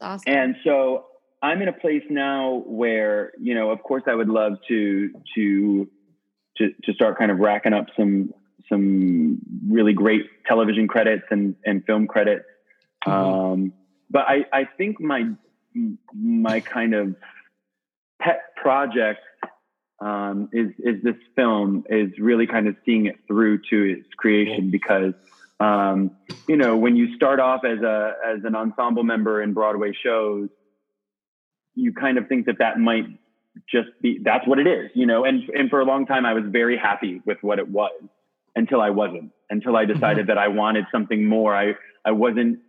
[0.00, 0.32] Awesome.
[0.32, 1.06] and so
[1.44, 5.88] I'm in a place now where, you know, of course I would love to to
[6.56, 8.32] to to start kind of racking up some
[8.70, 12.46] some really great television credits and and film credits.
[13.04, 13.74] Um,
[14.10, 15.28] but I I think my
[16.14, 17.14] my kind of
[18.22, 19.20] pet project
[20.00, 24.70] um, is is this film is really kind of seeing it through to its creation
[24.70, 25.14] because
[25.60, 26.10] um,
[26.48, 30.48] you know when you start off as a as an ensemble member in Broadway shows,
[31.74, 33.06] you kind of think that that might
[33.68, 35.24] just be that's what it is, you know.
[35.24, 37.92] And and for a long time, I was very happy with what it was
[38.56, 39.30] until I wasn't.
[39.50, 41.54] Until I decided that I wanted something more.
[41.54, 41.74] I
[42.04, 42.60] I wasn't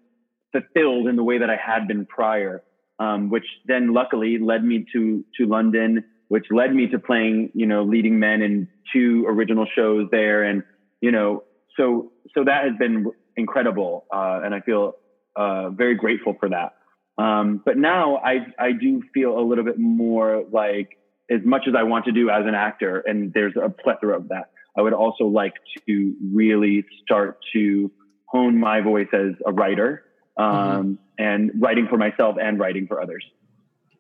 [0.51, 2.63] fulfilled in the way that I had been prior,
[2.99, 7.65] um, which then luckily led me to to London, which led me to playing you
[7.65, 10.63] know leading men in two original shows there, and
[11.01, 11.43] you know
[11.77, 14.93] so so that has been incredible, uh, and I feel
[15.35, 16.75] uh, very grateful for that.
[17.17, 20.97] Um, but now I I do feel a little bit more like
[21.29, 24.29] as much as I want to do as an actor, and there's a plethora of
[24.29, 24.51] that.
[24.77, 25.53] I would also like
[25.87, 27.91] to really start to
[28.25, 30.03] hone my voice as a writer,
[30.37, 33.23] um, and writing for myself and writing for others.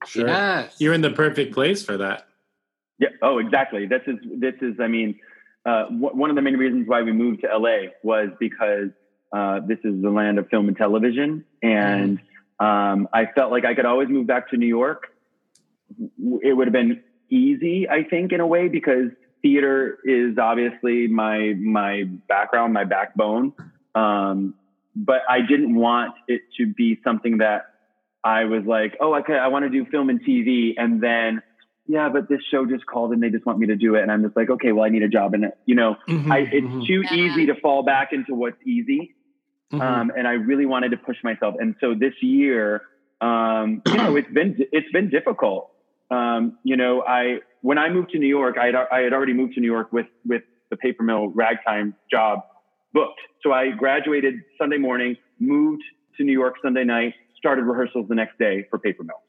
[0.07, 0.27] Sure.
[0.27, 0.75] Yes.
[0.79, 2.27] You're in the perfect place for that.
[2.99, 3.09] Yeah.
[3.21, 3.85] Oh, exactly.
[3.85, 4.75] This is this is.
[4.79, 5.19] I mean,
[5.65, 8.89] uh, w- one of the main reasons why we moved to LA was because
[9.33, 12.19] uh, this is the land of film and television, and
[12.59, 15.07] um, I felt like I could always move back to New York.
[16.41, 21.53] It would have been easy, I think, in a way, because theater is obviously my
[21.59, 23.53] my background, my backbone.
[23.93, 24.55] Um,
[24.95, 27.74] but I didn't want it to be something that
[28.25, 31.41] I was like, oh, okay, I want to do film and TV, and then
[31.87, 34.11] yeah, but this show just called and they just want me to do it, and
[34.11, 35.45] I'm just like, okay, well, I need a job And.
[35.67, 37.13] You know, Mhm, I, it's mhm, too Yeah.
[37.13, 39.15] easy to fall back into what's easy
[39.73, 39.81] mhm.
[39.81, 41.55] um, and I really wanted to push myself.
[41.59, 42.81] And so this year,
[43.21, 45.69] um, you know, it's been it's been difficult.
[46.11, 49.33] Um, you know, I when I moved to New York, I had I had already
[49.33, 52.39] moved to New York with with the paper mill ragtime job
[52.93, 53.19] booked.
[53.43, 55.83] So I graduated Sunday morning, moved
[56.17, 57.13] to New York Sunday night,
[57.45, 59.21] started rehearsals the next day for paper mill.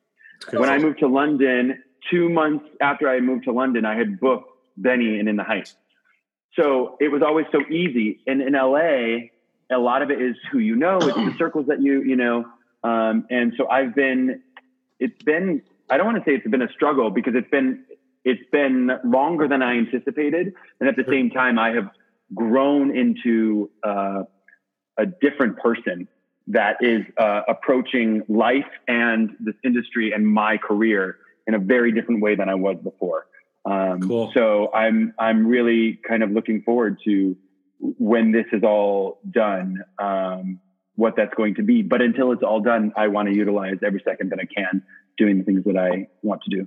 [0.59, 4.51] When I moved to London, two months after I moved to London, I had booked
[4.79, 5.77] Benny and In the Heights.
[6.59, 8.21] So it was always so easy.
[8.27, 9.29] And in LA,
[9.71, 12.47] a lot of it is who you know, it's the circles that you, you know.
[12.83, 14.41] Um, and so I've been,
[14.99, 15.61] it's been,
[15.91, 17.85] I don't want to say it's been a struggle because it's been,
[18.25, 20.55] it's been longer than I anticipated.
[20.81, 21.91] And at the same time, I have
[22.35, 24.23] grown into uh,
[24.97, 26.09] a different person
[26.49, 32.23] that is uh, approaching life and this industry and my career in a very different
[32.23, 33.27] way than I was before.
[33.65, 34.31] Um, Cool.
[34.33, 37.37] So I'm I'm really kind of looking forward to
[37.81, 40.61] when this is all done, um,
[40.95, 41.83] what that's going to be.
[41.83, 44.83] But until it's all done, I want to utilize every second that I can
[45.19, 46.67] doing the things that I want to do.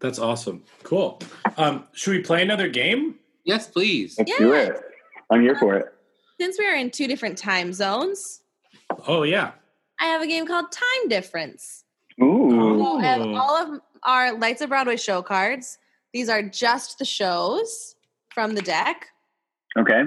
[0.00, 0.64] That's awesome.
[0.82, 1.20] Cool.
[1.56, 3.16] Um, should we play another game?
[3.44, 4.16] Yes, please.
[4.18, 4.80] Let's do it.
[5.30, 5.86] I'm here for it.
[6.40, 8.40] Since we are in two different time zones,
[9.06, 9.52] Oh yeah.
[10.00, 11.84] I have a game called Time Difference.
[12.22, 12.50] Ooh.
[12.50, 15.78] So I have all of our Lights of Broadway show cards.
[16.12, 17.96] These are just the shows
[18.30, 19.06] from the deck.
[19.78, 20.04] Okay.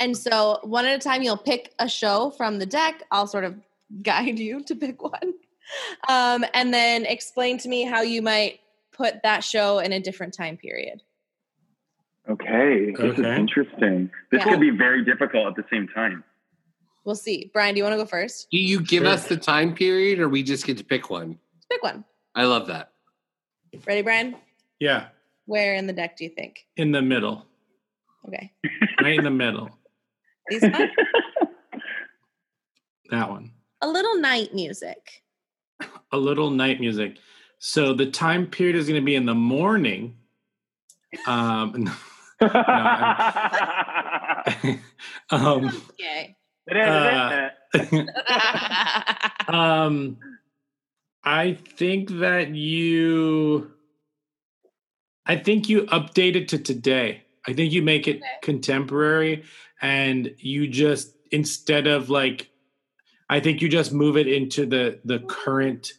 [0.00, 3.02] And so one at a time, you'll pick a show from the deck.
[3.10, 3.54] I'll sort of
[4.02, 5.34] guide you to pick one.
[6.08, 8.60] Um, and then explain to me how you might
[8.92, 11.02] put that show in a different time period.
[12.28, 12.92] Okay.
[12.92, 14.10] This is interesting.
[14.30, 14.50] This Yeah.
[14.50, 16.24] could be very difficult at the same time.
[17.06, 17.50] We'll see.
[17.54, 18.48] Brian, do you want to go first?
[18.50, 19.12] Do you give Sure.
[19.12, 21.38] us the time period or we just get to pick one?
[21.54, 22.04] Let's pick one.
[22.34, 22.92] I love that.
[23.86, 24.34] Ready, Brian?
[24.80, 25.08] Yeah.
[25.46, 26.66] Where in the deck do you think?
[26.76, 27.46] In the middle.
[28.26, 28.52] Okay.
[29.00, 29.70] Right in the middle.
[30.48, 30.90] These one?
[33.10, 33.52] That one.
[33.82, 35.22] a little night music.
[36.10, 37.18] A little night music.
[37.60, 40.16] So the time period is going to be in the morning.
[41.28, 41.86] Um,
[45.30, 46.35] um, Okay.
[46.74, 47.50] Uh,
[49.48, 50.18] um,
[51.22, 53.72] I think that you,
[55.24, 57.24] I think you update it to today.
[57.46, 58.26] I think you make it Okay.
[58.42, 59.44] contemporary,
[59.80, 62.50] and you just instead of like,
[63.28, 65.92] I think you just move it into the the current.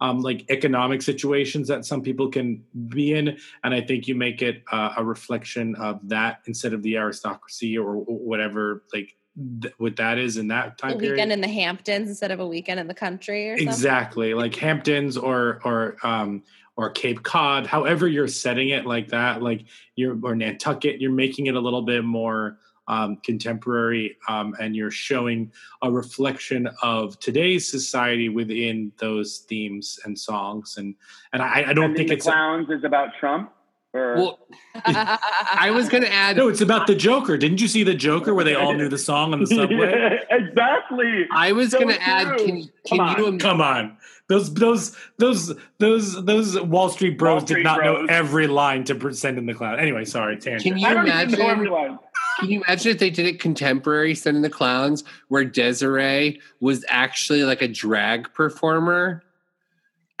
[0.00, 4.42] Um, like economic situations that some people can be in, and I think you make
[4.42, 9.14] it uh, a reflection of that instead of the aristocracy or whatever like
[9.60, 11.12] th- what that is in that time A time period?
[11.14, 13.68] weekend in the Hamptons instead of a weekend in the country or something.
[13.68, 16.42] exactly like hamptons or or um
[16.76, 19.64] or cape cod however you're setting it like that like
[19.94, 22.58] you're or nantucket you're making it a little bit more
[22.88, 25.52] um, contemporary um, and you're showing
[25.82, 30.94] a reflection of today's society within those themes and songs and
[31.32, 33.52] and i, I don't And think the it's clowns is about Trump.
[33.94, 34.38] Or Well,
[34.74, 36.36] I was going to add.
[36.36, 38.96] no it's about the joker didn't you see the joker where they all knew the
[38.98, 41.26] song on the subway Yeah, exactly.
[41.30, 42.38] I was So going to add.
[42.38, 43.26] Can, can Come you?
[43.26, 43.32] on.
[43.34, 43.96] im- Come on.
[44.28, 48.84] Those those those those those Wall Street bros Wall did Street not know every line
[48.84, 49.78] to send in the cloud.
[49.78, 50.62] Anyway, sorry, tangent.
[50.62, 51.50] Can you I don't even know imagine?
[51.50, 51.98] everyone.
[52.40, 56.82] Can you imagine if they did it contemporary, Send in the Clowns, where Desiree was
[56.88, 59.22] actually like a drag performer?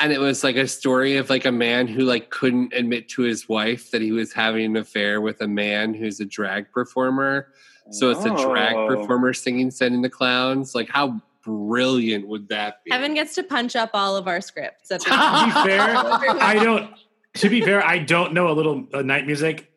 [0.02, 3.22] And it was like a story of like a man who like couldn't admit to
[3.22, 7.46] his wife that he was having an affair with a man who's a drag performer.
[7.92, 8.88] So it's a drag Oh.
[8.88, 10.74] performer singing Send in the Clowns.
[10.74, 12.90] Like how brilliant would that be?
[12.90, 14.88] Kevin gets to punch up all of our scripts.
[14.88, 15.80] To be fair,
[16.40, 16.90] I don't.
[17.34, 19.71] To be fair, I don't know a little uh, night music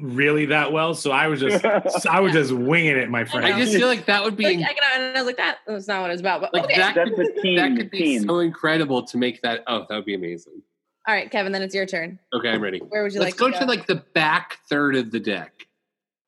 [0.00, 1.64] really that well, so I was just
[2.06, 3.46] I was just winging it, my friend.
[3.46, 5.58] I just feel like that would be like, I, can, and I was like, that
[5.66, 6.40] was not what it was about.
[6.40, 6.76] But like okay.
[6.76, 7.56] that That's could, team.
[7.56, 8.22] that could be team.
[8.22, 9.64] so incredible to make that.
[9.66, 10.62] Oh, that would be amazing.
[11.06, 12.18] All right, Kevin, then it's your turn.
[12.34, 12.80] Okay, I'm ready.
[12.80, 13.28] Where would you like?
[13.28, 15.66] Let's like go to to like the back third of the deck.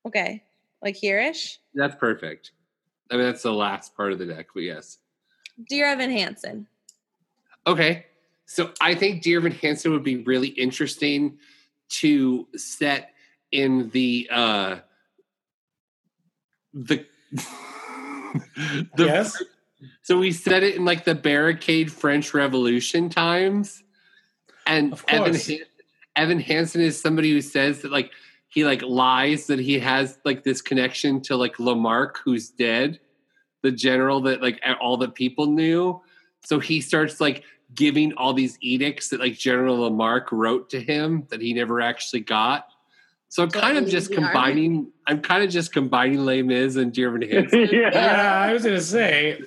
[0.07, 0.43] Okay.
[0.83, 1.59] Like here-ish?
[1.75, 2.53] That's perfect.
[3.11, 4.99] I mean, that's the last part of the deck, but yes.
[5.69, 6.67] Dear Evan Hansen.
[7.67, 8.07] Okay.
[8.47, 11.39] So I think Dear Evan Hansen would be really interesting
[11.91, 13.11] to set
[13.53, 14.77] in the uh
[16.73, 19.43] the the yes.
[20.03, 23.83] so we set it in like the barricade French Revolution times.
[24.67, 25.37] And Evan
[26.17, 28.13] Evan Hansen is somebody who says that like
[28.49, 33.01] he like lies that he has like this connection to like Lamarque who's dead,
[33.63, 36.01] the general that like all the people knew.
[36.45, 37.45] So he starts like
[37.75, 42.21] giving all these edicts that like General Lamarque wrote to him that he never actually
[42.21, 42.67] got.
[43.31, 44.27] So I'm So kind of just the army.
[44.27, 44.93] combining.
[45.07, 47.61] I'm kind of just combining Les Mis and Dear Evan Hansen.
[47.73, 48.41] Yeah, yeah.
[48.41, 49.41] I was gonna say.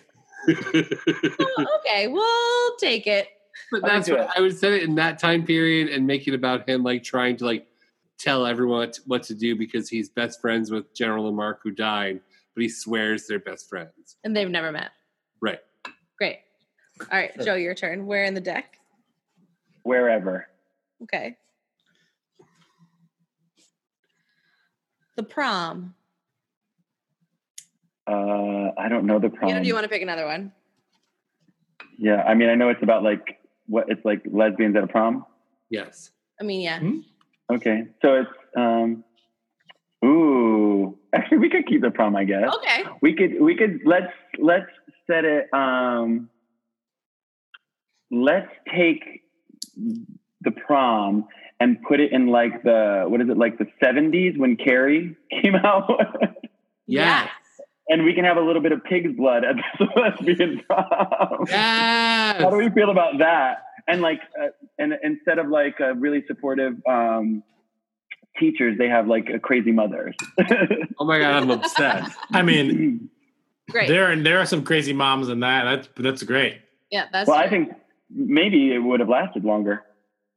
[0.47, 3.27] Oh, okay, we'll take it.
[3.71, 4.29] But I'll that's what it.
[4.37, 7.35] I would set it in that time period and make it about him like trying
[7.37, 7.67] to like
[8.17, 11.71] tell everyone what to, what to do because he's best friends with General Lamarque who
[11.71, 12.21] died,
[12.55, 14.15] but he swears they're best friends.
[14.23, 14.91] And they've never met.
[15.41, 15.59] Right.
[16.17, 16.39] Great.
[17.01, 18.05] All right, Joe, your turn.
[18.05, 18.77] Where in the deck?
[19.83, 20.47] Wherever.
[21.03, 21.37] Okay.
[25.15, 25.93] The prom.
[28.07, 29.51] Uh, I don't know the You prom.
[29.53, 30.51] know, do you want to pick another one?
[31.97, 33.37] yeah, I mean, I know it's about like
[33.67, 35.25] what it's like lesbians at a prom.
[35.69, 36.11] Yes.
[36.41, 36.79] I mean, yeah.
[37.55, 39.03] Okay, so it's um,
[40.03, 42.51] ooh, actually, we could keep the prom, I guess.
[42.55, 42.83] Okay.
[43.01, 44.69] We could, we could let's let's
[45.07, 45.47] set it.
[45.53, 46.29] Um,
[48.11, 49.21] let's take
[50.41, 51.25] the prom
[51.63, 55.55] and put it in like the what is it like the seventies when Carrie came
[55.55, 55.89] out,
[56.87, 57.29] Yes.
[57.87, 61.45] and we can have a little bit of pig's blood at the lesbian prom.
[61.47, 62.41] Yes.
[62.41, 63.63] How do we feel about that?
[63.87, 64.47] And like, uh,
[64.77, 67.43] and instead of like a really supportive um,
[68.39, 70.15] teachers, they have like a crazy mothers.
[70.99, 72.17] oh my god, I'm obsessed.
[72.31, 73.09] I mean,
[73.69, 73.87] Great.
[73.87, 75.63] there there are some crazy moms in that.
[75.63, 76.59] That's that's great.
[76.91, 77.69] yeah, that's well, I think
[78.09, 79.83] maybe it would have lasted longer.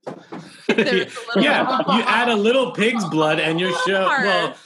[1.36, 4.06] Yeah, you add a little pig's blood and your show.
[4.06, 4.56] Well,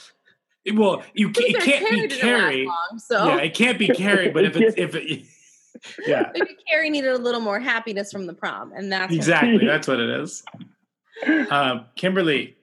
[0.65, 2.65] it- well, you it can't be didn't last Carrie.
[2.65, 4.29] long, so Yeah, it can't be Carrie.
[4.29, 5.23] But if it's if it,
[6.07, 9.65] yeah, maybe Carrie needed a little more happiness from the prom, and that's exactly.
[9.65, 10.43] That's what it is.
[11.49, 12.57] Um, Kimberly,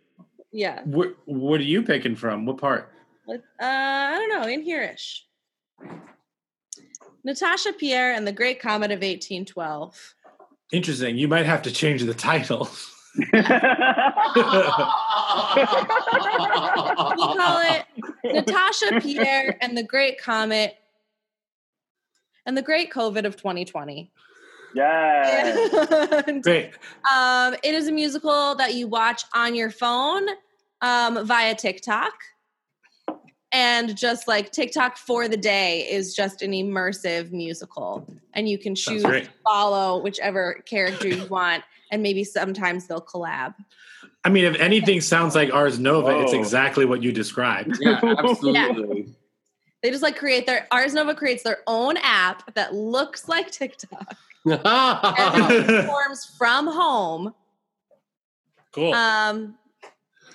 [0.53, 0.83] yeah.
[0.85, 2.45] wh- what are you picking from?
[2.47, 2.93] What part?
[3.29, 5.27] Uh, I don't know, in here-ish.
[7.25, 10.15] Natasha Pierre and the Great Comet of 1812.
[10.73, 11.17] Interesting.
[11.17, 12.69] You might have to change the title.
[17.17, 17.85] We'll call it
[18.25, 20.77] Natasha Pierre and the Great Comet
[22.47, 24.11] and the Great COVID of 2020.
[24.75, 26.23] yeah.
[26.43, 26.73] Great.
[27.13, 30.27] um, it is a musical that you watch on your phone
[30.81, 32.13] um, via TikTok.
[33.53, 38.07] And just like TikTok for the day is just an immersive musical.
[38.35, 41.65] And you can choose to follow whichever character you want.
[41.91, 43.55] And maybe sometimes they'll collab.
[44.25, 47.79] I mean, if anything sounds like Ars Nova, it's exactly what you described.
[47.81, 49.15] Yeah, absolutely.
[49.83, 54.17] They just like create their Ars Nova creates their own app that looks like TikTok
[54.45, 55.65] and Yeah.
[55.67, 57.33] performs from home.
[58.73, 58.93] Cool.
[58.93, 59.57] Um,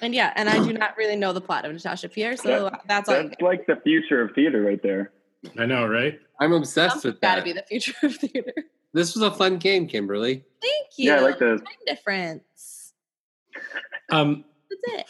[0.03, 3.07] And yeah, and I do not really know the plot of Natasha Pierre, so that's
[3.07, 3.15] all.
[3.15, 5.11] That's like the future of theater right there.
[5.57, 6.19] I know, right?
[6.41, 7.35] I'm obsessed with that.
[7.35, 8.53] Got to be the future of theater.
[8.93, 10.43] This was a fun game, Kimberly.
[10.61, 11.11] Thank you.
[11.11, 11.61] Yeah, I like those.
[11.61, 12.93] Time difference.
[14.11, 15.05] Um, That's it.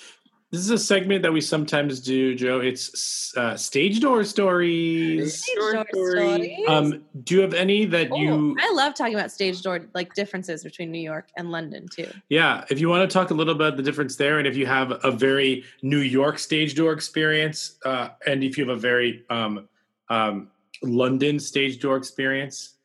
[0.53, 2.59] This is a segment that we sometimes do, Joe.
[2.59, 5.41] It's uh, stage door stories.
[5.41, 6.59] Stage door stories.
[6.67, 8.55] Um, do you have any that Oh, you?
[8.59, 12.07] I love talking about stage door like differences between New York and London too.
[12.29, 14.67] Yeah, if you want to talk a little about the difference there, and if you
[14.67, 19.25] have a very New York stage door experience, uh, and if you have a very
[19.31, 19.67] um,
[20.11, 20.51] um,
[20.83, 22.75] London stage door experience.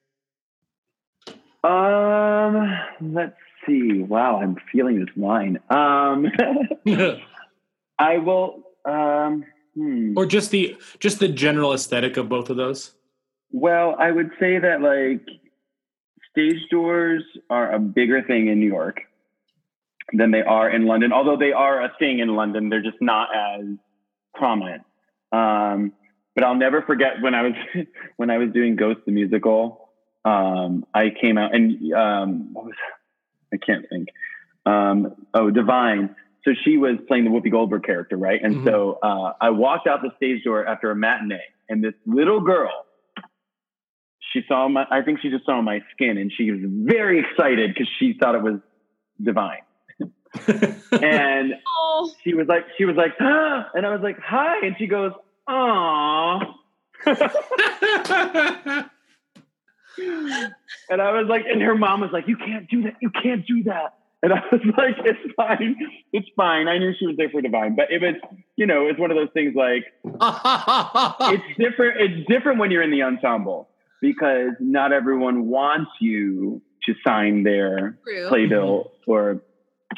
[1.63, 4.05] Um, let's see.
[4.05, 5.59] Wow, I'm feeling this line.
[5.69, 6.33] Um,
[7.99, 8.65] I will.
[8.85, 9.45] Um,
[9.75, 10.17] hmm.
[10.17, 12.93] or just the just the general aesthetic of both of those.
[13.51, 15.27] Well, I would say that like
[16.31, 19.01] stage doors are a bigger thing in New York
[20.13, 21.13] than they are in London.
[21.13, 23.65] Although they are a thing in London, they're just not as
[24.35, 24.83] prominent.
[25.33, 25.93] Um,
[26.35, 27.53] but I'll never forget when I was
[28.17, 29.91] when I was doing Ghost the musical.
[30.25, 32.75] Um, I came out and um, what was
[33.53, 34.09] I can't think.
[34.67, 36.15] Um, oh, Divine.
[36.49, 38.41] So she was playing the Whoopi Goldberg character, right?
[38.43, 42.41] And so uh, I walked out the stage door after a matinee, and this little
[42.41, 42.87] girl
[44.33, 47.73] she saw my i think she just saw my skin and she was very excited
[47.73, 48.61] because she thought it was
[49.23, 49.61] divine.
[50.93, 54.59] And Oh, she was like she was like ah, and i was like hi.
[54.65, 55.13] And she goes
[55.49, 56.55] Aww.
[60.91, 62.97] and i was like and her mom was like you can't do that.
[63.01, 65.77] You can't do that and i was like it's fine.
[66.13, 66.69] It's fine.
[66.69, 67.77] I knew she was there for divine.
[67.77, 68.15] But it was
[68.57, 72.91] you know it's one of those things like it's different it's different when you're in
[72.91, 73.69] the ensemble
[74.01, 78.29] because not everyone wants you to sign their true.
[78.29, 79.43] playbill or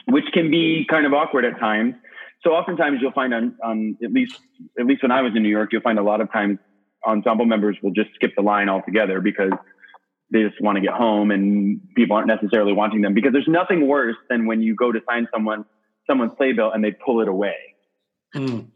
[0.06, 1.94] which can be kind of awkward at times.
[2.42, 4.38] So oftentimes you'll find on, on at least
[4.78, 6.58] at least when i was in new york you'll find a lot of times
[7.06, 9.52] ensemble members will just skip the line altogether because
[10.32, 13.86] they just want to get home and people aren't necessarily wanting them because there's nothing
[13.88, 15.64] worse than when you go to sign someone
[16.06, 17.56] someone's playbill and they pull it away
[18.34, 18.68] Mm.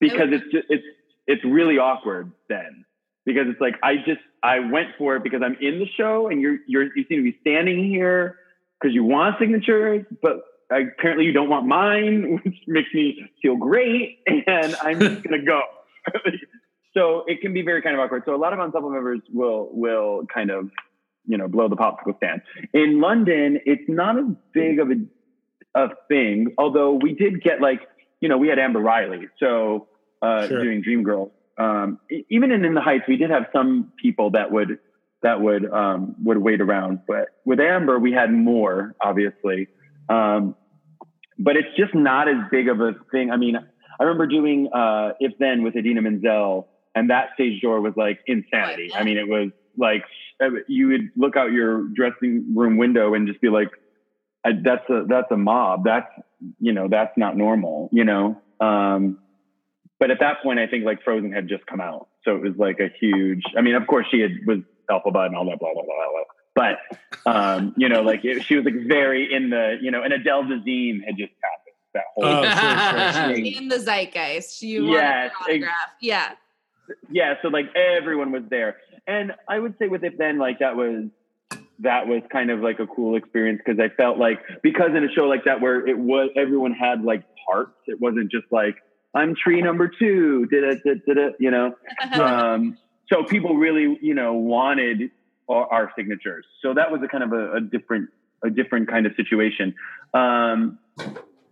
[0.00, 0.84] because it's just, it's
[1.28, 2.84] it's really awkward then
[3.24, 6.40] because it's like I just I went for it because I'm in the show and
[6.40, 8.36] you're you're you seem to be standing here
[8.80, 14.18] because you want signatures, but apparently you don't want mine, which makes me feel great,
[14.26, 15.60] and I'm just gonna go.
[16.94, 18.22] so it can be very kind of awkward.
[18.26, 20.70] So a lot of ensemble members will will kind of
[21.26, 22.42] you know blow the popsicle stand.
[22.72, 24.94] In London, it's not as big of a
[25.74, 27.80] a thing, although we did get like
[28.20, 29.88] you know we had Amber Riley, so
[30.20, 30.62] uh, Sure.
[30.62, 31.30] doing Dreamgirls.
[31.58, 31.98] Um,
[32.30, 34.78] even in, in the Heights, we did have some people that would
[35.22, 39.68] that would um, would wait around, but with Amber, we had more, obviously.
[40.08, 40.56] Um,
[41.38, 43.30] but it's just not as big of a thing.
[43.30, 47.80] I mean, I remember doing uh, If Then with Idina Menzel, and that stage door
[47.80, 48.92] was like insanity.
[48.94, 50.04] I mean, it was like
[50.42, 53.70] uh, you would look out your dressing room window and just be like,
[54.44, 55.84] I, "That's a that's a mob.
[55.84, 56.10] That's
[56.60, 58.40] you know that's not normal." You know.
[58.60, 59.18] Um,
[59.98, 62.54] but at that point, I think like Frozen had just come out, so it was
[62.56, 63.42] like a huge.
[63.56, 64.58] I mean, of course, she had was
[64.90, 66.10] Elphaba and all that, blah blah blah blah.
[66.10, 66.24] blah.
[66.54, 70.12] But um, you know, like it, she was like very in the you know, and
[70.12, 71.58] Adele Dazeem had just happened.
[71.94, 73.34] That whole Oh, sure, sure, sure.
[73.34, 73.46] thing.
[73.54, 74.62] in the zeitgeist.
[74.62, 75.74] You Yes, want an autograph.
[76.00, 76.32] Yeah.
[77.10, 78.76] Yeah so like everyone was there.
[79.06, 81.06] And i would say with If Then like that was
[81.78, 85.12] that was kind of like a cool experience because i felt like because in a
[85.12, 88.76] show like that where it was everyone had like parts it wasn't just like
[89.14, 91.74] i'm tree number two did it did it you know?
[92.12, 92.78] Um
[93.12, 95.10] so people really you know wanted
[95.48, 96.46] our, our signatures.
[96.62, 98.10] So that was a kind of a, a different
[98.44, 99.74] a different kind of situation.
[100.14, 100.78] Um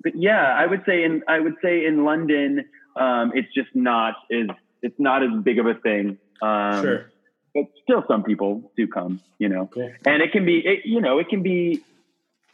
[0.02, 2.64] but yeah i would say in i would say in london
[2.96, 4.48] um it's just not as
[4.82, 6.18] it's not as big of a thing.
[6.42, 7.10] Um Sure.
[7.54, 9.68] but still some people do come you know?
[9.72, 9.90] Cool.
[10.06, 11.80] and it can be it, you know it can be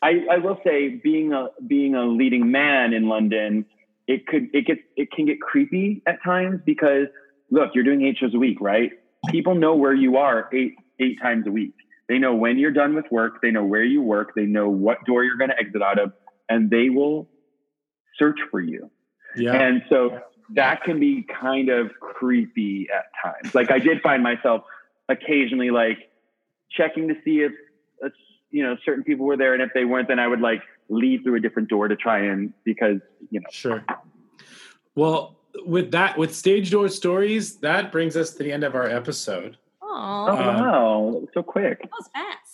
[0.02, 3.64] I, I will say being a being a leading man in london
[4.06, 7.06] it could it gets it can get creepy at times because
[7.50, 8.92] look you're doing eight shows a week right?
[9.30, 11.74] People know where you are eight eight times a week.
[12.08, 13.40] They know when you're done with work.
[13.42, 14.34] They know where you work.
[14.36, 16.12] They know what door you're going to exit out of
[16.48, 17.28] and they will
[18.18, 18.90] search for you.
[19.36, 19.54] Yeah.
[19.54, 20.20] and so
[20.54, 23.54] that can be kind of creepy at times.
[23.54, 24.62] Like I did find myself
[25.08, 26.10] occasionally like
[26.70, 27.52] checking to see if
[28.04, 28.08] uh,
[28.50, 31.22] you know certain people were there, and if they weren't, then I would like leave
[31.24, 33.84] through a different door to try and because you know Sure.
[34.94, 38.86] Well, with that, with stage door stories, that brings us to the end of our
[38.88, 39.56] episode.
[39.82, 41.80] oh Um, wow, so quick.
[41.82, 42.45] that was fast.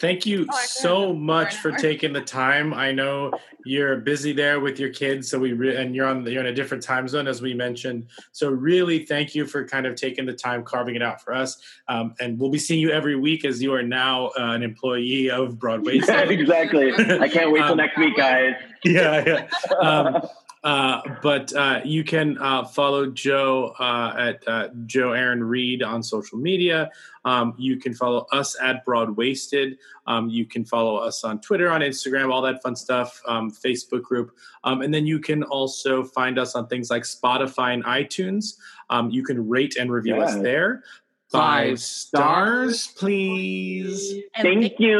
[0.00, 1.80] Thank you Oh, so much for for an hour.
[1.80, 2.72] taking the time.
[2.72, 3.32] I know
[3.66, 6.54] you're busy there with your kids, so we re- and you're on you're in a
[6.54, 8.06] different time zone as we mentioned.
[8.32, 11.58] So really, thank you for kind of taking the time, carving it out for us.
[11.86, 15.30] Um, and we'll be seeing you every week as you are now uh, an employee
[15.30, 16.00] of Broadway.
[16.00, 16.92] So- exactly.
[16.94, 18.54] I can't wait till Um, next week, guys.
[18.84, 19.22] yeah,
[19.70, 19.76] yeah.
[19.78, 20.22] Um,
[20.62, 26.02] uh, but uh, you can uh, follow Joe uh, at uh, Joe Aaron Reid on
[26.02, 26.90] social media.
[27.24, 29.78] Um, you can follow us at Broadwaysted.
[30.06, 33.22] Um, you can follow us on Twitter, on Instagram, all that fun stuff.
[33.26, 37.72] Um, Facebook group, um, and then you can also find us on things like Spotify
[37.72, 38.56] and iTunes.
[38.90, 40.82] Um, you can rate and review us there.
[41.30, 44.14] Five Five stars, please.
[44.34, 44.98] And Thank you.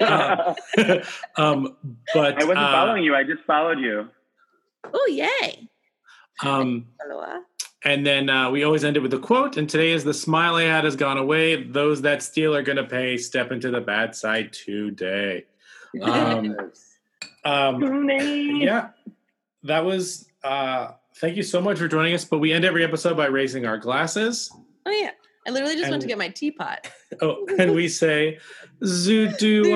[0.00, 0.54] Uh,
[1.36, 1.76] um,
[2.12, 3.14] but I wasn't uh, following you.
[3.14, 4.08] I just followed you.
[4.92, 5.68] Oh, yay.
[6.42, 7.42] Um, Aloha.
[7.84, 9.56] and then uh, we always end it with a quote.
[9.56, 11.62] And today is the smile I had has gone away.
[11.62, 13.16] Those that steal are going to pay.
[13.16, 15.44] Step into the bad side today.
[16.02, 16.56] Um,
[17.44, 18.88] um, yeah,
[19.62, 20.26] that was.
[20.42, 22.24] Uh, thank you so much for joining us.
[22.24, 24.50] But we end every episode by raising our glasses.
[24.86, 25.10] Oh, yeah.
[25.46, 26.90] I literally just went to get my teapot.
[27.20, 28.38] Oh, and we say,
[28.82, 29.70] "Zoodoo."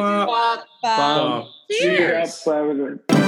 [1.71, 3.28] Cheers.